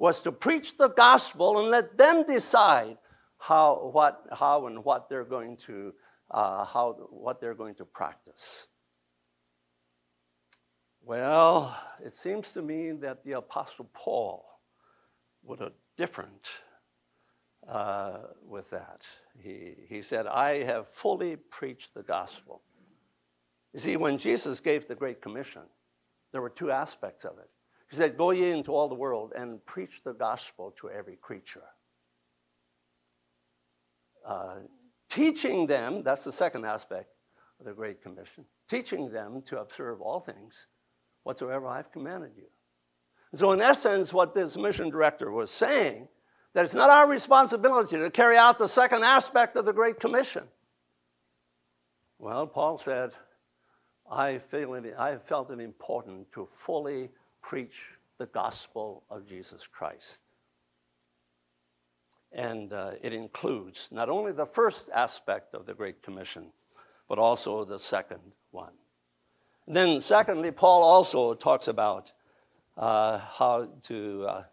was 0.00 0.22
to 0.22 0.32
preach 0.32 0.78
the 0.78 0.88
gospel 0.88 1.60
and 1.60 1.68
let 1.68 1.98
them 1.98 2.24
decide 2.26 2.96
how, 3.36 3.90
what, 3.92 4.26
how 4.32 4.66
and 4.66 4.82
what 4.82 5.10
they're 5.10 5.26
going 5.26 5.58
to, 5.58 5.92
uh, 6.30 6.64
how, 6.64 6.92
what 7.10 7.38
they're 7.38 7.54
going 7.54 7.74
to 7.74 7.84
practice. 7.84 8.66
Well, 11.02 11.78
it 12.02 12.16
seems 12.16 12.50
to 12.52 12.62
me 12.62 12.92
that 12.92 13.22
the 13.24 13.32
Apostle 13.32 13.90
Paul 13.92 14.46
would 15.42 15.60
have 15.60 15.72
different 15.98 16.48
uh, 17.68 18.20
with 18.42 18.70
that. 18.70 19.06
He, 19.38 19.74
he 19.86 20.00
said, 20.00 20.26
I 20.26 20.62
have 20.64 20.88
fully 20.88 21.36
preached 21.36 21.92
the 21.92 22.02
gospel. 22.02 22.62
You 23.74 23.80
see, 23.80 23.98
when 23.98 24.16
Jesus 24.16 24.60
gave 24.60 24.88
the 24.88 24.94
Great 24.94 25.20
Commission, 25.20 25.62
there 26.32 26.40
were 26.40 26.48
two 26.48 26.70
aspects 26.70 27.26
of 27.26 27.32
it. 27.38 27.50
He 27.90 27.96
said, 27.96 28.16
Go 28.16 28.30
ye 28.30 28.50
into 28.50 28.72
all 28.72 28.88
the 28.88 28.94
world 28.94 29.32
and 29.36 29.64
preach 29.66 30.00
the 30.04 30.12
gospel 30.12 30.74
to 30.80 30.88
every 30.90 31.16
creature. 31.16 31.64
Uh, 34.24 34.60
teaching 35.08 35.66
them, 35.66 36.02
that's 36.04 36.24
the 36.24 36.32
second 36.32 36.64
aspect 36.64 37.08
of 37.58 37.66
the 37.66 37.72
Great 37.72 38.00
Commission, 38.00 38.44
teaching 38.68 39.10
them 39.10 39.42
to 39.42 39.60
observe 39.60 40.00
all 40.00 40.20
things 40.20 40.66
whatsoever 41.24 41.66
I've 41.66 41.90
commanded 41.90 42.32
you. 42.36 42.46
So, 43.34 43.52
in 43.52 43.60
essence, 43.60 44.12
what 44.12 44.34
this 44.34 44.56
mission 44.56 44.88
director 44.90 45.30
was 45.30 45.50
saying, 45.50 46.08
that 46.54 46.64
it's 46.64 46.74
not 46.74 46.90
our 46.90 47.08
responsibility 47.08 47.96
to 47.96 48.10
carry 48.10 48.36
out 48.36 48.58
the 48.58 48.68
second 48.68 49.02
aspect 49.02 49.56
of 49.56 49.64
the 49.64 49.72
Great 49.72 50.00
Commission. 50.00 50.44
Well, 52.18 52.46
Paul 52.46 52.78
said, 52.78 53.14
I, 54.10 54.38
feel 54.38 54.80
I 54.98 55.16
felt 55.16 55.50
it 55.50 55.60
important 55.60 56.30
to 56.32 56.48
fully 56.52 57.10
preach 57.42 57.80
the 58.18 58.26
gospel 58.26 59.04
of 59.10 59.26
Jesus 59.26 59.66
Christ. 59.66 60.20
And 62.32 62.72
uh, 62.72 62.92
it 63.02 63.12
includes 63.12 63.88
not 63.90 64.08
only 64.08 64.32
the 64.32 64.46
first 64.46 64.90
aspect 64.94 65.54
of 65.54 65.66
the 65.66 65.74
Great 65.74 66.02
Commission, 66.02 66.52
but 67.08 67.18
also 67.18 67.64
the 67.64 67.78
second 67.78 68.20
one. 68.52 68.72
And 69.66 69.76
then, 69.76 70.00
secondly, 70.00 70.52
Paul 70.52 70.82
also 70.82 71.34
talks 71.34 71.68
about 71.68 72.12
uh, 72.76 73.18
how 73.18 73.68
to, 73.82 74.26
uh, 74.26 74.44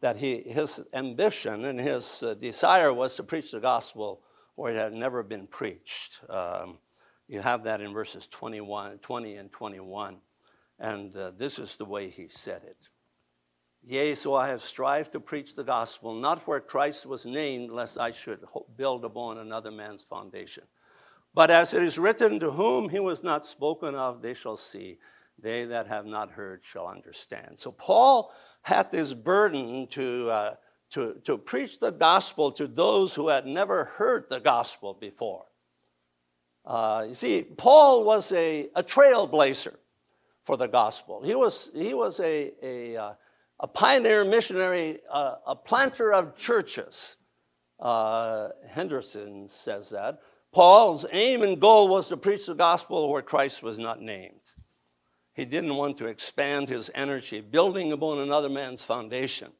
that 0.00 0.16
he, 0.16 0.42
his 0.42 0.80
ambition 0.92 1.64
and 1.66 1.78
his 1.78 2.22
uh, 2.22 2.34
desire 2.34 2.92
was 2.92 3.16
to 3.16 3.22
preach 3.22 3.50
the 3.50 3.60
gospel 3.60 4.22
where 4.56 4.74
it 4.74 4.78
had 4.78 4.92
never 4.92 5.22
been 5.22 5.46
preached. 5.46 6.20
Um, 6.28 6.78
you 7.28 7.40
have 7.40 7.64
that 7.64 7.80
in 7.80 7.92
verses 7.92 8.26
21, 8.30 8.98
20 8.98 9.36
and 9.36 9.52
21. 9.52 10.16
And 10.78 11.16
uh, 11.16 11.32
this 11.36 11.58
is 11.58 11.76
the 11.76 11.84
way 11.84 12.08
he 12.08 12.28
said 12.28 12.62
it. 12.64 12.88
Yea, 13.84 14.14
so 14.14 14.34
I 14.34 14.48
have 14.48 14.62
strived 14.62 15.12
to 15.12 15.20
preach 15.20 15.54
the 15.54 15.64
gospel, 15.64 16.14
not 16.14 16.46
where 16.46 16.60
Christ 16.60 17.06
was 17.06 17.24
named, 17.24 17.70
lest 17.70 17.98
I 17.98 18.10
should 18.10 18.40
build 18.76 19.04
upon 19.04 19.38
another 19.38 19.70
man's 19.70 20.02
foundation. 20.02 20.64
But 21.34 21.50
as 21.50 21.74
it 21.74 21.82
is 21.82 21.98
written, 21.98 22.40
to 22.40 22.50
whom 22.50 22.88
he 22.88 22.98
was 22.98 23.22
not 23.22 23.46
spoken 23.46 23.94
of, 23.94 24.22
they 24.22 24.34
shall 24.34 24.56
see. 24.56 24.98
They 25.38 25.64
that 25.66 25.86
have 25.86 26.06
not 26.06 26.30
heard 26.30 26.62
shall 26.64 26.88
understand. 26.88 27.58
So 27.58 27.70
Paul 27.70 28.32
had 28.62 28.90
this 28.90 29.14
burden 29.14 29.86
to, 29.88 30.30
uh, 30.30 30.54
to, 30.90 31.14
to 31.24 31.38
preach 31.38 31.78
the 31.78 31.92
gospel 31.92 32.50
to 32.52 32.66
those 32.66 33.14
who 33.14 33.28
had 33.28 33.46
never 33.46 33.84
heard 33.84 34.26
the 34.28 34.40
gospel 34.40 34.94
before. 34.94 35.44
Uh, 36.64 37.04
you 37.08 37.14
see, 37.14 37.42
Paul 37.42 38.04
was 38.04 38.32
a, 38.32 38.68
a 38.74 38.82
trailblazer 38.82 39.76
for 40.48 40.56
the 40.56 40.66
gospel. 40.66 41.20
He 41.22 41.34
was, 41.34 41.70
he 41.74 41.92
was 41.92 42.20
a, 42.20 42.52
a, 42.62 42.96
uh, 42.96 43.12
a 43.60 43.68
pioneer 43.68 44.24
missionary, 44.24 44.96
uh, 45.10 45.34
a 45.46 45.54
planter 45.54 46.14
of 46.14 46.36
churches. 46.36 47.18
Uh, 47.78 48.48
Henderson 48.66 49.46
says 49.50 49.90
that. 49.90 50.20
Paul's 50.50 51.04
aim 51.12 51.42
and 51.42 51.60
goal 51.60 51.88
was 51.88 52.08
to 52.08 52.16
preach 52.16 52.46
the 52.46 52.54
gospel 52.54 53.12
where 53.12 53.20
Christ 53.20 53.62
was 53.62 53.78
not 53.78 54.00
named. 54.00 54.40
He 55.34 55.44
didn't 55.44 55.76
want 55.76 55.98
to 55.98 56.06
expand 56.06 56.70
his 56.70 56.90
energy, 56.94 57.42
building 57.42 57.92
upon 57.92 58.20
another 58.20 58.48
man's 58.48 58.82
foundation. 58.82 59.52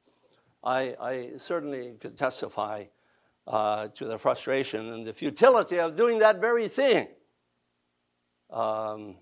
I, 0.65 0.97
I 0.99 1.31
certainly 1.37 1.97
could 2.01 2.17
testify 2.17 2.87
uh, 3.47 3.89
to 3.89 4.07
the 4.07 4.17
frustration 4.17 4.91
and 4.95 5.07
the 5.07 5.13
futility 5.13 5.81
of 5.81 5.97
doing 5.97 6.21
that 6.21 6.41
very 6.41 6.67
thing. 6.67 7.09
Um, 8.49 9.17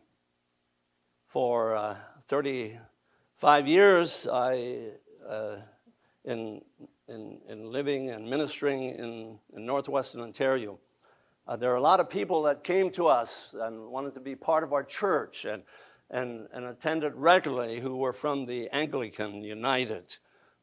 for 1.37 1.76
uh, 1.76 1.95
35 2.28 3.68
years, 3.68 4.26
I, 4.26 4.87
uh, 5.28 5.57
in, 6.24 6.62
in, 7.09 7.41
in 7.47 7.70
living 7.70 8.09
and 8.09 8.26
ministering 8.26 8.84
in, 8.84 9.39
in 9.55 9.66
northwestern 9.66 10.22
Ontario, 10.22 10.78
uh, 11.47 11.55
there 11.55 11.70
are 11.70 11.76
a 11.76 11.80
lot 11.82 12.01
of 12.01 12.09
people 12.09 12.41
that 12.45 12.64
came 12.64 12.89
to 12.93 13.09
us 13.09 13.55
and 13.61 13.89
wanted 13.89 14.14
to 14.14 14.20
be 14.20 14.34
part 14.34 14.64
of 14.64 14.72
our 14.72 14.82
church 14.82 15.45
and, 15.45 15.62
and, 16.11 16.49
and 16.55 16.64
attended 16.64 17.12
regularly 17.14 17.80
who 17.80 17.99
were 17.99 18.14
from 18.14 18.47
the 18.47 18.70
Anglican 18.70 19.43
United, 19.43 20.16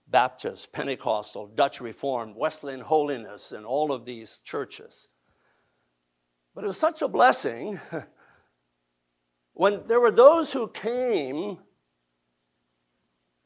Baptist, 0.07 0.71
Pentecostal, 0.71 1.51
Dutch 1.53 1.81
Reformed, 1.81 2.35
Wesleyan 2.35 2.81
Holiness, 2.81 3.51
and 3.51 3.63
all 3.63 3.91
of 3.91 4.05
these 4.05 4.39
churches. 4.39 5.09
But 6.55 6.63
it 6.63 6.67
was 6.67 6.79
such 6.79 7.03
a 7.03 7.07
blessing 7.07 7.79
when 9.53 9.81
there 9.87 9.99
were 9.99 10.11
those 10.11 10.51
who 10.51 10.67
came 10.67 11.59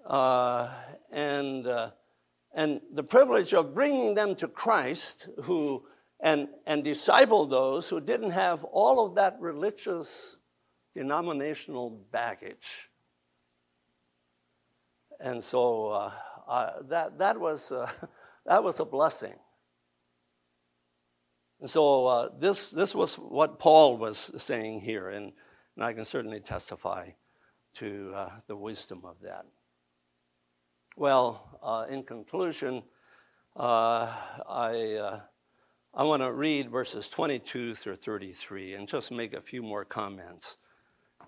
uh, 0.06 0.70
and, 1.12 1.68
uh, 1.68 1.92
and 2.54 2.82
the 2.94 3.04
privilege 3.04 3.54
of 3.54 3.74
bringing 3.74 4.16
them 4.16 4.36
to 4.36 4.48
Christ, 4.48 5.30
who 5.44 5.86
and, 6.20 6.48
and 6.66 6.84
disciple 6.84 7.46
those 7.46 7.88
who 7.90 8.02
didn't 8.02 8.32
have 8.32 8.64
all 8.64 9.06
of 9.06 9.16
that 9.16 9.38
religious 9.40 10.38
denominational 10.96 11.92
baggage. 12.12 12.90
And 15.20 15.44
so 15.44 15.90
uh, 15.90 16.12
uh, 16.48 16.72
that, 16.90 17.20
that, 17.20 17.40
was, 17.40 17.72
uh, 17.72 17.90
that 18.46 18.64
was 18.64 18.80
a 18.80 18.86
blessing. 18.86 19.36
And 21.60 21.70
so 21.70 22.08
uh, 22.08 22.30
this, 22.40 22.72
this 22.72 22.96
was 22.96 23.16
what 23.16 23.60
Paul 23.60 23.98
was 23.98 24.32
saying 24.38 24.82
here, 24.82 25.10
and, 25.10 25.34
and 25.78 25.86
I 25.86 25.94
can 25.94 26.04
certainly 26.04 26.42
testify 26.42 27.12
to 27.76 28.12
uh, 28.14 28.30
the 28.48 28.56
wisdom 28.58 29.04
of 29.06 29.16
that. 29.22 29.46
Well, 30.98 31.60
uh, 31.64 31.86
in 31.88 32.04
conclusion, 32.04 32.84
I 33.56 35.22
I 35.94 36.04
want 36.04 36.22
to 36.22 36.32
read 36.32 36.70
verses 36.70 37.10
22 37.10 37.74
through 37.74 37.96
33 37.96 38.76
and 38.76 38.88
just 38.88 39.12
make 39.12 39.34
a 39.34 39.42
few 39.42 39.64
more 39.64 39.86
comments, 39.86 40.58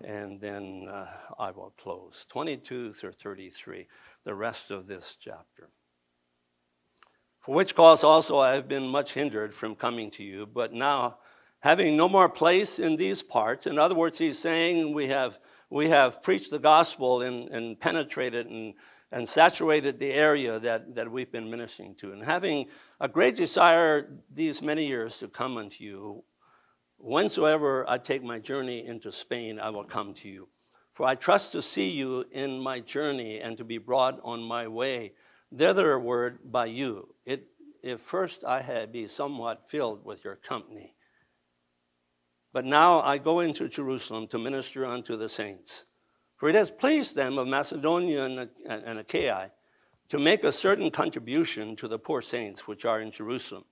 and 0.04 0.40
then 0.40 0.86
uh, 0.88 1.06
I 1.38 1.50
will 1.50 1.74
close. 1.76 2.26
22 2.28 2.92
through 2.92 3.12
33, 3.12 3.88
the 4.24 4.34
rest 4.34 4.70
of 4.70 4.86
this 4.86 5.16
chapter. 5.20 5.70
For 7.40 7.54
which 7.54 7.74
cause 7.74 8.04
also 8.04 8.38
I 8.38 8.54
have 8.54 8.68
been 8.68 8.86
much 8.86 9.14
hindered 9.14 9.54
from 9.54 9.74
coming 9.74 10.10
to 10.12 10.22
you, 10.22 10.46
but 10.46 10.72
now 10.72 11.18
having 11.60 11.96
no 11.96 12.08
more 12.08 12.28
place 12.28 12.78
in 12.78 12.96
these 12.96 13.22
parts, 13.22 13.66
in 13.66 13.78
other 13.78 13.94
words, 13.94 14.18
he's 14.18 14.38
saying 14.38 14.92
we 14.92 15.08
have, 15.08 15.38
we 15.70 15.88
have 15.88 16.22
preached 16.22 16.50
the 16.50 16.58
gospel 16.58 17.22
and, 17.22 17.48
and 17.50 17.78
penetrated 17.78 18.46
and 18.46 18.74
and 19.12 19.28
saturated 19.28 19.98
the 19.98 20.12
area 20.12 20.58
that, 20.60 20.94
that 20.94 21.10
we've 21.10 21.32
been 21.32 21.50
ministering 21.50 21.94
to. 21.96 22.12
And 22.12 22.22
having 22.22 22.66
a 23.00 23.08
great 23.08 23.36
desire 23.36 24.08
these 24.32 24.62
many 24.62 24.86
years 24.86 25.18
to 25.18 25.28
come 25.28 25.56
unto 25.56 25.82
you, 25.82 26.22
whensoever 26.98 27.88
I 27.88 27.98
take 27.98 28.22
my 28.22 28.38
journey 28.38 28.86
into 28.86 29.10
Spain, 29.10 29.58
I 29.58 29.70
will 29.70 29.84
come 29.84 30.14
to 30.14 30.28
you. 30.28 30.48
For 30.94 31.06
I 31.06 31.14
trust 31.14 31.52
to 31.52 31.62
see 31.62 31.90
you 31.90 32.24
in 32.30 32.60
my 32.60 32.80
journey 32.80 33.40
and 33.40 33.56
to 33.56 33.64
be 33.64 33.78
brought 33.78 34.20
on 34.22 34.42
my 34.42 34.68
way 34.68 35.12
thitherward 35.52 36.38
by 36.44 36.66
you. 36.66 37.14
It, 37.24 37.46
if 37.82 38.00
first 38.00 38.44
I 38.44 38.60
had 38.60 38.92
be 38.92 39.08
somewhat 39.08 39.68
filled 39.68 40.04
with 40.04 40.24
your 40.24 40.36
company. 40.36 40.94
But 42.52 42.64
now 42.64 43.00
I 43.00 43.18
go 43.18 43.40
into 43.40 43.68
Jerusalem 43.68 44.26
to 44.28 44.38
minister 44.38 44.84
unto 44.84 45.16
the 45.16 45.28
saints 45.28 45.84
for 46.40 46.48
it 46.48 46.54
has 46.54 46.70
pleased 46.70 47.14
them 47.14 47.36
of 47.36 47.46
Macedonia 47.46 48.48
and, 48.66 48.98
Achaia 48.98 49.50
to 50.08 50.18
make 50.18 50.42
a 50.42 50.50
certain 50.50 50.90
contribution 50.90 51.76
to 51.76 51.86
the 51.86 51.98
poor 51.98 52.22
saints 52.22 52.66
which 52.66 52.86
are 52.86 53.02
in 53.02 53.10
Jerusalem. 53.10 53.64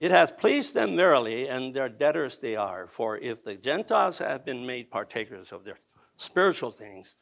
It 0.00 0.10
has 0.10 0.30
pleased 0.30 0.72
them 0.72 0.96
verily, 0.96 1.48
and 1.48 1.74
their 1.74 1.90
debtors 1.90 2.38
they 2.38 2.56
are. 2.56 2.86
For 2.86 3.18
if 3.18 3.44
the 3.44 3.56
Gentiles 3.56 4.18
have 4.18 4.42
been 4.42 4.64
made 4.64 4.90
partakers 4.90 5.52
of 5.52 5.64
their 5.64 5.78
spiritual 6.16 6.70
things, 6.70 7.16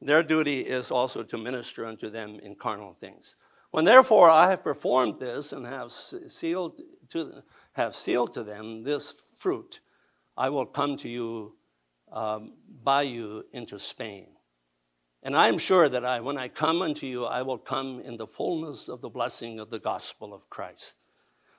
their 0.00 0.24
duty 0.24 0.62
is 0.62 0.90
also 0.90 1.22
to 1.22 1.38
minister 1.38 1.86
unto 1.86 2.10
them 2.10 2.40
in 2.42 2.56
carnal 2.56 2.94
things. 2.94 3.36
When 3.70 3.84
therefore 3.84 4.28
I 4.28 4.50
have 4.50 4.64
performed 4.64 5.20
this 5.20 5.52
and 5.52 5.64
have 5.64 5.92
sealed 5.92 6.80
to, 7.10 7.44
have 7.74 7.94
sealed 7.94 8.34
to 8.34 8.42
them 8.42 8.82
this 8.82 9.14
fruit, 9.36 9.78
I 10.36 10.50
will 10.50 10.66
come 10.66 10.96
to 10.98 11.08
you 11.08 11.56
um, 12.12 12.54
by 12.82 13.02
you 13.02 13.44
into 13.52 13.78
Spain. 13.78 14.26
And 15.22 15.36
I 15.36 15.48
am 15.48 15.58
sure 15.58 15.88
that 15.88 16.04
I, 16.04 16.20
when 16.20 16.38
I 16.38 16.48
come 16.48 16.80
unto 16.80 17.06
you, 17.06 17.26
I 17.26 17.42
will 17.42 17.58
come 17.58 18.00
in 18.00 18.16
the 18.16 18.26
fullness 18.26 18.88
of 18.88 19.02
the 19.02 19.10
blessing 19.10 19.60
of 19.60 19.70
the 19.70 19.78
gospel 19.78 20.32
of 20.32 20.48
Christ. 20.48 20.96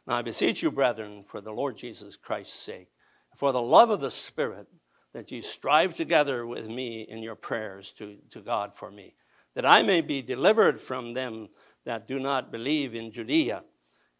Now 0.07 0.17
I 0.17 0.23
beseech 0.23 0.63
you, 0.63 0.71
brethren, 0.71 1.23
for 1.23 1.41
the 1.41 1.51
Lord 1.51 1.77
Jesus 1.77 2.15
Christ's 2.15 2.59
sake, 2.59 2.89
for 3.37 3.51
the 3.51 3.61
love 3.61 3.91
of 3.91 4.01
the 4.01 4.09
Spirit, 4.09 4.67
that 5.13 5.31
ye 5.31 5.41
strive 5.41 5.95
together 5.95 6.47
with 6.47 6.67
me 6.67 7.01
in 7.07 7.21
your 7.21 7.35
prayers 7.35 7.93
to, 7.99 8.17
to 8.31 8.41
God 8.41 8.75
for 8.75 8.89
me, 8.89 9.13
that 9.53 9.65
I 9.65 9.83
may 9.83 10.01
be 10.01 10.21
delivered 10.21 10.79
from 10.79 11.13
them 11.13 11.49
that 11.85 12.07
do 12.07 12.19
not 12.19 12.51
believe 12.51 12.95
in 12.95 13.11
Judea, 13.11 13.63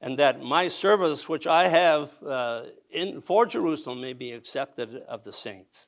and 0.01 0.17
that 0.17 0.41
my 0.41 0.67
service 0.67 1.29
which 1.29 1.47
I 1.47 1.67
have 1.67 2.11
uh, 2.23 2.63
in, 2.89 3.21
for 3.21 3.45
Jerusalem 3.45 4.01
may 4.01 4.13
be 4.13 4.31
accepted 4.31 4.95
of 5.07 5.23
the 5.23 5.33
saints 5.33 5.87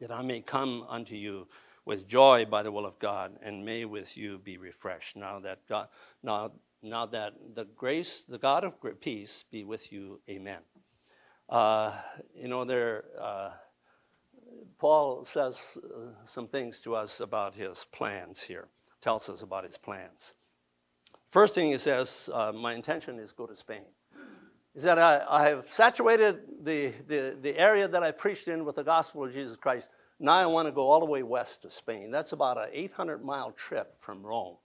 that 0.00 0.10
I 0.10 0.22
may 0.22 0.40
come 0.40 0.84
unto 0.88 1.14
you 1.14 1.46
with 1.84 2.06
joy 2.06 2.44
by 2.44 2.62
the 2.62 2.70
will 2.70 2.86
of 2.86 2.98
God, 2.98 3.32
and 3.42 3.64
may 3.64 3.84
with 3.84 4.16
you 4.16 4.38
be 4.38 4.58
refreshed. 4.58 5.16
Now 5.16 5.40
that 5.40 5.60
God, 5.68 5.88
now, 6.22 6.52
now 6.82 7.06
that 7.06 7.34
the 7.54 7.64
grace, 7.64 8.24
the 8.28 8.38
God 8.38 8.64
of 8.64 8.74
peace, 9.00 9.44
be 9.50 9.64
with 9.64 9.90
you. 9.90 10.20
Amen. 10.28 10.58
Uh, 11.48 11.92
you 12.36 12.46
know, 12.46 12.64
there, 12.64 13.04
uh, 13.18 13.50
Paul 14.78 15.24
says 15.24 15.58
uh, 15.78 16.10
some 16.26 16.46
things 16.46 16.80
to 16.82 16.94
us 16.94 17.20
about 17.20 17.54
his 17.54 17.86
plans 17.90 18.42
here. 18.42 18.68
Tells 19.00 19.28
us 19.28 19.42
about 19.42 19.64
his 19.64 19.78
plans. 19.78 20.34
First 21.30 21.54
thing 21.54 21.70
he 21.70 21.78
says, 21.78 22.30
uh, 22.32 22.52
my 22.52 22.74
intention 22.74 23.18
is 23.18 23.32
go 23.32 23.46
to 23.46 23.56
Spain. 23.56 23.82
He 24.74 24.80
said, 24.80 24.98
I, 24.98 25.22
I 25.28 25.48
have 25.48 25.68
saturated 25.68 26.38
the, 26.62 26.92
the, 27.06 27.36
the 27.40 27.58
area 27.58 27.88
that 27.88 28.02
I 28.02 28.12
preached 28.12 28.48
in 28.48 28.64
with 28.64 28.76
the 28.76 28.84
gospel 28.84 29.24
of 29.24 29.32
Jesus 29.32 29.56
Christ. 29.56 29.88
Now 30.20 30.34
I 30.34 30.46
want 30.46 30.66
to 30.68 30.72
go 30.72 30.88
all 30.88 31.00
the 31.00 31.06
way 31.06 31.22
west 31.22 31.62
to 31.62 31.70
Spain. 31.70 32.10
That's 32.10 32.32
about 32.32 32.58
an 32.58 32.68
800 32.72 33.24
mile 33.24 33.52
trip 33.52 33.94
from 34.00 34.24
Rome, 34.24 34.56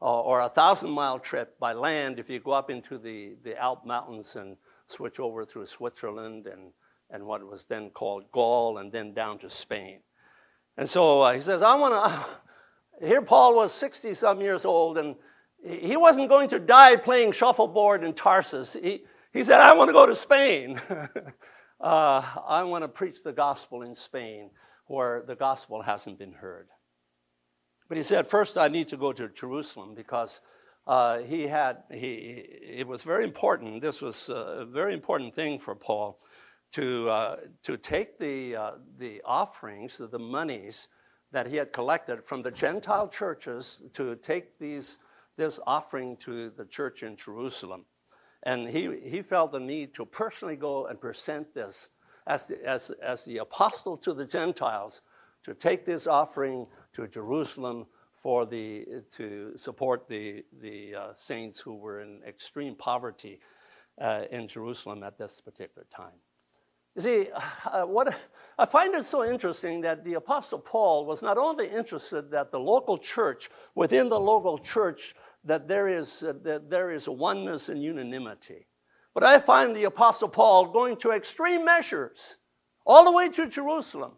uh, 0.00 0.20
or 0.20 0.40
a 0.40 0.44
1,000 0.44 0.88
mile 0.88 1.18
trip 1.18 1.58
by 1.58 1.72
land 1.72 2.18
if 2.18 2.30
you 2.30 2.40
go 2.40 2.52
up 2.52 2.70
into 2.70 2.98
the, 2.98 3.36
the 3.42 3.60
Alp 3.60 3.84
Mountains 3.84 4.36
and 4.36 4.56
switch 4.86 5.20
over 5.20 5.44
through 5.44 5.66
Switzerland 5.66 6.46
and, 6.46 6.72
and 7.10 7.24
what 7.24 7.46
was 7.46 7.64
then 7.66 7.90
called 7.90 8.30
Gaul 8.32 8.78
and 8.78 8.90
then 8.90 9.12
down 9.12 9.38
to 9.40 9.50
Spain. 9.50 10.00
And 10.76 10.88
so 10.88 11.20
uh, 11.20 11.32
he 11.32 11.40
says, 11.40 11.62
I 11.62 11.74
want 11.74 11.94
to. 11.94 12.26
Here, 13.06 13.22
Paul 13.22 13.54
was 13.54 13.72
60 13.72 14.14
some 14.14 14.40
years 14.40 14.64
old, 14.64 14.98
and 14.98 15.14
he 15.64 15.96
wasn't 15.96 16.28
going 16.28 16.48
to 16.48 16.58
die 16.58 16.96
playing 16.96 17.32
shuffleboard 17.32 18.04
in 18.04 18.12
Tarsus. 18.12 18.74
He, 18.74 19.04
he 19.32 19.44
said, 19.44 19.60
I 19.60 19.74
want 19.74 19.88
to 19.88 19.92
go 19.92 20.06
to 20.06 20.14
Spain. 20.14 20.80
uh, 21.80 22.22
I 22.46 22.62
want 22.62 22.82
to 22.82 22.88
preach 22.88 23.22
the 23.22 23.32
gospel 23.32 23.82
in 23.82 23.94
Spain 23.94 24.50
where 24.86 25.22
the 25.26 25.34
gospel 25.34 25.82
hasn't 25.82 26.18
been 26.18 26.32
heard. 26.32 26.68
But 27.88 27.96
he 27.96 28.02
said, 28.02 28.26
first 28.26 28.58
I 28.58 28.68
need 28.68 28.88
to 28.88 28.96
go 28.96 29.12
to 29.12 29.28
Jerusalem 29.28 29.94
because 29.94 30.40
uh, 30.86 31.18
he 31.18 31.46
had, 31.46 31.82
he, 31.90 32.44
it 32.62 32.86
was 32.86 33.02
very 33.02 33.24
important. 33.24 33.82
This 33.82 34.00
was 34.00 34.28
a 34.28 34.66
very 34.70 34.94
important 34.94 35.34
thing 35.34 35.58
for 35.58 35.74
Paul 35.74 36.18
to, 36.72 37.08
uh, 37.08 37.36
to 37.62 37.76
take 37.76 38.18
the, 38.18 38.56
uh, 38.56 38.70
the 38.98 39.22
offerings, 39.24 39.98
the 39.98 40.18
monies 40.18 40.88
that 41.32 41.46
he 41.46 41.56
had 41.56 41.72
collected 41.72 42.24
from 42.24 42.42
the 42.42 42.50
Gentile 42.50 43.08
churches 43.08 43.80
to 43.94 44.16
take 44.16 44.58
these, 44.58 44.98
this 45.38 45.58
offering 45.66 46.18
to 46.18 46.50
the 46.50 46.66
church 46.66 47.02
in 47.02 47.16
Jerusalem. 47.16 47.86
And 48.42 48.68
he, 48.68 49.00
he 49.00 49.22
felt 49.22 49.52
the 49.52 49.60
need 49.60 49.94
to 49.94 50.04
personally 50.04 50.56
go 50.56 50.86
and 50.86 51.00
present 51.00 51.54
this 51.54 51.88
as 52.26 52.46
the, 52.46 52.62
as, 52.64 52.90
as 53.02 53.24
the 53.24 53.38
apostle 53.38 53.96
to 53.98 54.12
the 54.12 54.26
Gentiles 54.26 55.00
to 55.44 55.54
take 55.54 55.86
this 55.86 56.06
offering 56.06 56.66
to 56.92 57.08
Jerusalem 57.08 57.86
for 58.22 58.44
the, 58.44 58.86
to 59.16 59.52
support 59.56 60.08
the, 60.08 60.44
the 60.60 60.94
uh, 60.94 61.08
saints 61.16 61.60
who 61.60 61.76
were 61.76 62.00
in 62.00 62.20
extreme 62.26 62.74
poverty 62.74 63.40
uh, 64.00 64.24
in 64.30 64.46
Jerusalem 64.46 65.02
at 65.02 65.16
this 65.16 65.40
particular 65.40 65.86
time. 65.88 66.18
You 66.98 67.02
see, 67.02 67.28
uh, 67.64 67.82
what 67.82 68.12
I 68.58 68.64
find 68.64 68.92
it 68.94 69.04
so 69.04 69.24
interesting 69.24 69.80
that 69.82 70.04
the 70.04 70.14
Apostle 70.14 70.58
Paul 70.58 71.06
was 71.06 71.22
not 71.22 71.38
only 71.38 71.68
interested 71.68 72.28
that 72.32 72.50
the 72.50 72.58
local 72.58 72.98
church, 72.98 73.50
within 73.76 74.08
the 74.08 74.18
local 74.18 74.58
church, 74.58 75.14
that 75.48 75.66
there 75.66 75.88
is, 75.88 76.22
uh, 76.22 76.34
that 76.42 76.68
there 76.68 76.90
is 76.90 77.08
oneness 77.08 77.70
and 77.70 77.82
unanimity. 77.82 78.66
But 79.14 79.24
I 79.24 79.38
find 79.38 79.74
the 79.74 79.84
Apostle 79.84 80.28
Paul 80.28 80.66
going 80.66 80.96
to 80.98 81.10
extreme 81.10 81.64
measures, 81.64 82.36
all 82.86 83.04
the 83.04 83.12
way 83.12 83.30
to 83.30 83.48
Jerusalem, 83.48 84.12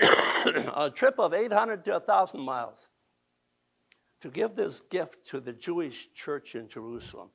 a 0.02 0.90
trip 0.92 1.18
of 1.18 1.34
800 1.34 1.84
to 1.84 1.92
1,000 1.92 2.40
miles, 2.40 2.88
to 4.22 4.30
give 4.30 4.56
this 4.56 4.80
gift 4.90 5.26
to 5.28 5.40
the 5.40 5.52
Jewish 5.52 6.08
church 6.14 6.54
in 6.54 6.68
Jerusalem. 6.70 7.28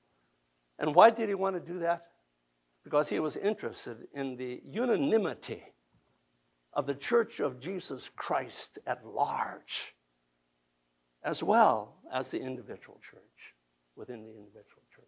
And 0.79 0.95
why 0.95 1.11
did 1.11 1.29
he 1.29 1.35
want 1.35 1.55
to 1.55 1.73
do 1.73 1.79
that? 1.79 2.07
Because 2.83 3.07
he 3.07 3.19
was 3.19 3.37
interested 3.37 4.07
in 4.15 4.35
the 4.35 4.63
unanimity 4.65 5.61
of 6.73 6.87
the 6.87 6.95
church 6.95 7.39
of 7.39 7.59
Jesus 7.59 8.09
Christ 8.15 8.79
at 8.87 9.05
large 9.05 9.93
as 11.23 11.43
well 11.43 11.95
as 12.11 12.31
the 12.31 12.39
individual 12.39 12.99
church, 13.01 13.53
within 13.95 14.23
the 14.23 14.29
individual 14.29 14.83
church. 14.95 15.05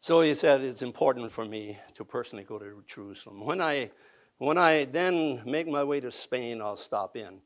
So 0.00 0.20
he 0.20 0.34
said, 0.34 0.60
It's 0.60 0.82
important 0.82 1.32
for 1.32 1.44
me 1.44 1.78
to 1.94 2.04
personally 2.04 2.44
go 2.44 2.58
to 2.58 2.82
Jerusalem. 2.86 3.44
When 3.44 3.62
I, 3.62 3.90
when 4.38 4.58
I 4.58 4.84
then 4.84 5.42
make 5.46 5.66
my 5.66 5.82
way 5.82 6.00
to 6.00 6.12
Spain, 6.12 6.60
I'll 6.60 6.76
stop 6.76 7.16
in. 7.16 7.38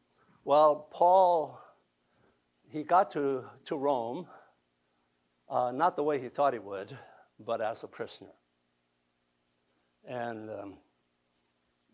Well, 0.44 0.88
Paul, 0.90 1.60
he 2.68 2.82
got 2.82 3.10
to, 3.12 3.44
to 3.66 3.76
Rome, 3.76 4.26
uh, 5.48 5.70
not 5.72 5.94
the 5.94 6.02
way 6.02 6.20
he 6.20 6.28
thought 6.28 6.52
he 6.52 6.58
would, 6.58 6.96
but 7.38 7.60
as 7.60 7.84
a 7.84 7.86
prisoner. 7.86 8.32
And 10.06 10.50
um, 10.50 10.74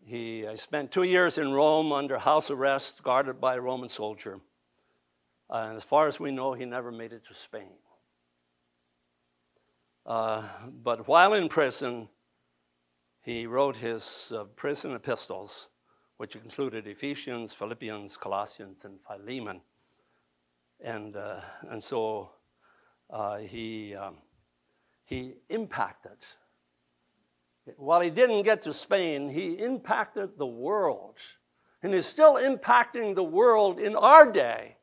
he 0.05 0.47
I 0.47 0.55
spent 0.55 0.91
two 0.91 1.03
years 1.03 1.37
in 1.37 1.51
Rome 1.51 1.91
under 1.91 2.19
house 2.19 2.51
arrest, 2.51 3.01
guarded 3.01 3.41
by 3.41 3.55
a 3.55 3.61
Roman 3.61 3.89
soldier. 3.89 4.39
Uh, 5.49 5.65
and 5.69 5.77
as 5.77 5.83
far 5.83 6.07
as 6.07 6.19
we 6.19 6.31
know, 6.31 6.53
he 6.53 6.65
never 6.65 6.91
made 6.91 7.11
it 7.11 7.25
to 7.27 7.33
Spain. 7.33 7.73
Uh, 10.05 10.43
but 10.83 11.07
while 11.07 11.33
in 11.33 11.49
prison, 11.49 12.07
he 13.21 13.47
wrote 13.47 13.77
his 13.77 14.31
uh, 14.35 14.43
prison 14.55 14.93
epistles, 14.93 15.69
which 16.17 16.35
included 16.35 16.85
Ephesians, 16.85 17.53
Philippians, 17.53 18.15
Colossians, 18.17 18.85
and 18.85 18.99
Philemon. 19.07 19.61
And, 20.79 21.15
uh, 21.15 21.41
and 21.71 21.83
so 21.83 22.29
uh, 23.09 23.37
he, 23.37 23.95
um, 23.95 24.17
he 25.05 25.33
impacted 25.49 26.17
while 27.77 28.01
he 28.01 28.09
didn't 28.09 28.43
get 28.43 28.61
to 28.63 28.73
Spain, 28.73 29.29
he 29.29 29.53
impacted 29.53 30.37
the 30.37 30.45
world 30.45 31.17
and 31.81 31.93
is 31.93 32.05
still 32.05 32.35
impacting 32.35 33.15
the 33.15 33.23
world 33.23 33.79
in 33.79 33.95
our 33.95 34.31
day 34.31 34.77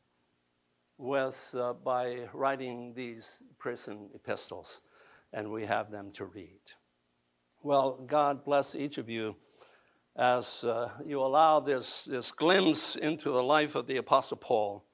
with, 0.98 1.54
uh, 1.58 1.72
by 1.72 2.28
writing 2.32 2.92
these 2.94 3.38
prison 3.58 4.08
epistles, 4.14 4.82
and 5.32 5.50
we 5.50 5.64
have 5.64 5.90
them 5.90 6.12
to 6.12 6.24
read. 6.24 6.60
Well, 7.62 8.04
God 8.06 8.44
bless 8.44 8.74
each 8.74 8.98
of 8.98 9.08
you 9.08 9.36
as 10.16 10.64
uh, 10.64 10.90
you 11.04 11.20
allow 11.20 11.60
this, 11.60 12.04
this 12.04 12.30
glimpse 12.32 12.96
into 12.96 13.30
the 13.30 13.42
life 13.42 13.74
of 13.74 13.86
the 13.86 13.96
Apostle 13.96 14.36
Paul 14.36 14.84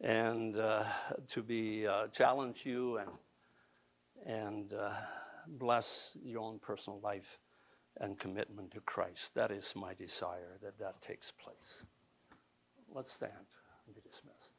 and 0.00 0.56
uh, 0.56 0.84
to 1.28 1.42
be 1.42 1.86
uh, 1.86 2.08
challenge 2.08 2.62
you 2.64 2.98
and, 2.98 3.10
and 4.26 4.72
uh, 4.72 4.92
bless 5.46 6.16
your 6.22 6.40
own 6.40 6.58
personal 6.58 7.00
life 7.00 7.38
and 8.00 8.18
commitment 8.18 8.72
to 8.72 8.80
Christ. 8.80 9.34
That 9.34 9.50
is 9.50 9.72
my 9.76 9.94
desire 9.94 10.58
that 10.62 10.78
that 10.78 11.00
takes 11.02 11.32
place. 11.32 11.84
Let's 12.92 13.12
stand 13.12 13.32
and 13.86 13.94
be 13.94 14.00
dismissed. 14.00 14.54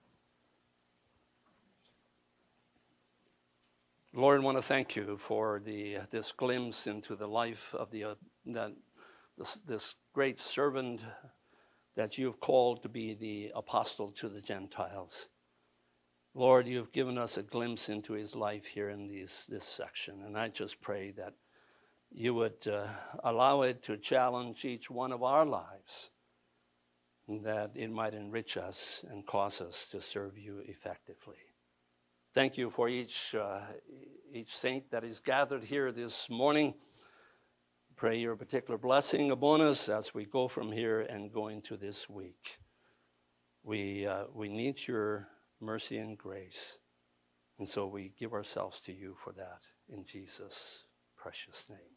Lord, 4.14 4.40
I 4.40 4.44
want 4.46 4.58
to 4.58 4.62
thank 4.62 4.96
you 4.96 5.18
for 5.18 5.62
the, 5.66 5.98
this 6.10 6.32
glimpse 6.32 6.88
into 6.88 7.18
the 7.18 7.28
life 7.28 7.76
of 7.76 7.92
the, 7.92 8.06
uh, 8.06 8.16
that, 8.46 8.72
this, 9.38 9.56
this 9.68 9.96
great 10.14 10.40
servant 10.40 11.02
that 11.96 12.18
you've 12.18 12.40
called 12.40 12.82
to 12.84 12.90
be 12.90 13.14
the 13.14 13.52
apostle 13.54 14.12
to 14.12 14.30
the 14.30 14.40
Gentiles. 14.40 15.28
Lord, 16.38 16.68
you've 16.68 16.92
given 16.92 17.18
us 17.18 17.38
a 17.38 17.44
glimpse 17.44 17.88
into 17.88 18.12
his 18.12 18.36
life 18.36 18.66
here 18.66 18.90
in 18.90 19.08
these, 19.08 19.48
this 19.50 19.64
section. 19.64 20.22
And 20.26 20.38
I 20.38 20.50
just 20.50 20.82
pray 20.82 21.12
that 21.12 21.34
you 22.12 22.34
would 22.34 22.68
uh, 22.68 22.88
allow 23.24 23.62
it 23.62 23.82
to 23.84 23.96
challenge 23.96 24.66
each 24.66 24.92
one 24.92 25.14
of 25.14 25.24
our 25.24 25.46
lives, 25.46 26.10
that 27.30 27.72
it 27.76 27.90
might 27.90 28.14
enrich 28.14 28.58
us 28.58 29.06
and 29.10 29.26
cause 29.26 29.62
us 29.62 29.86
to 29.92 30.02
serve 30.02 30.38
you 30.38 30.62
effectively. 30.66 31.38
Thank 32.34 32.58
you 32.58 32.70
for 32.70 32.90
each, 32.90 33.34
uh, 33.34 33.62
each 34.34 34.58
saint 34.58 34.92
that 34.92 35.06
is 35.06 35.22
gathered 35.22 35.64
here 35.64 35.94
this 35.94 36.30
morning. 36.30 36.74
Pray 37.96 38.18
your 38.18 38.36
particular 38.36 38.78
blessing 38.78 39.32
upon 39.32 39.62
us 39.62 39.88
as 39.88 40.14
we 40.14 40.26
go 40.26 40.50
from 40.50 40.74
here 40.74 41.00
and 41.00 41.32
go 41.32 41.48
into 41.48 41.78
this 41.78 42.10
week. 42.10 42.58
We, 43.64 44.06
uh, 44.06 44.26
we 44.34 44.50
need 44.50 44.86
your 44.86 45.30
mercy 45.62 45.98
and 45.98 46.18
grace. 46.18 46.78
And 47.58 47.68
so 47.68 47.88
we 47.88 48.14
give 48.20 48.34
ourselves 48.34 48.80
to 48.82 48.94
you 48.94 49.16
for 49.16 49.34
that 49.34 49.62
in 49.90 50.06
Jesus' 50.06 50.84
precious 51.16 51.70
name. 51.70 51.95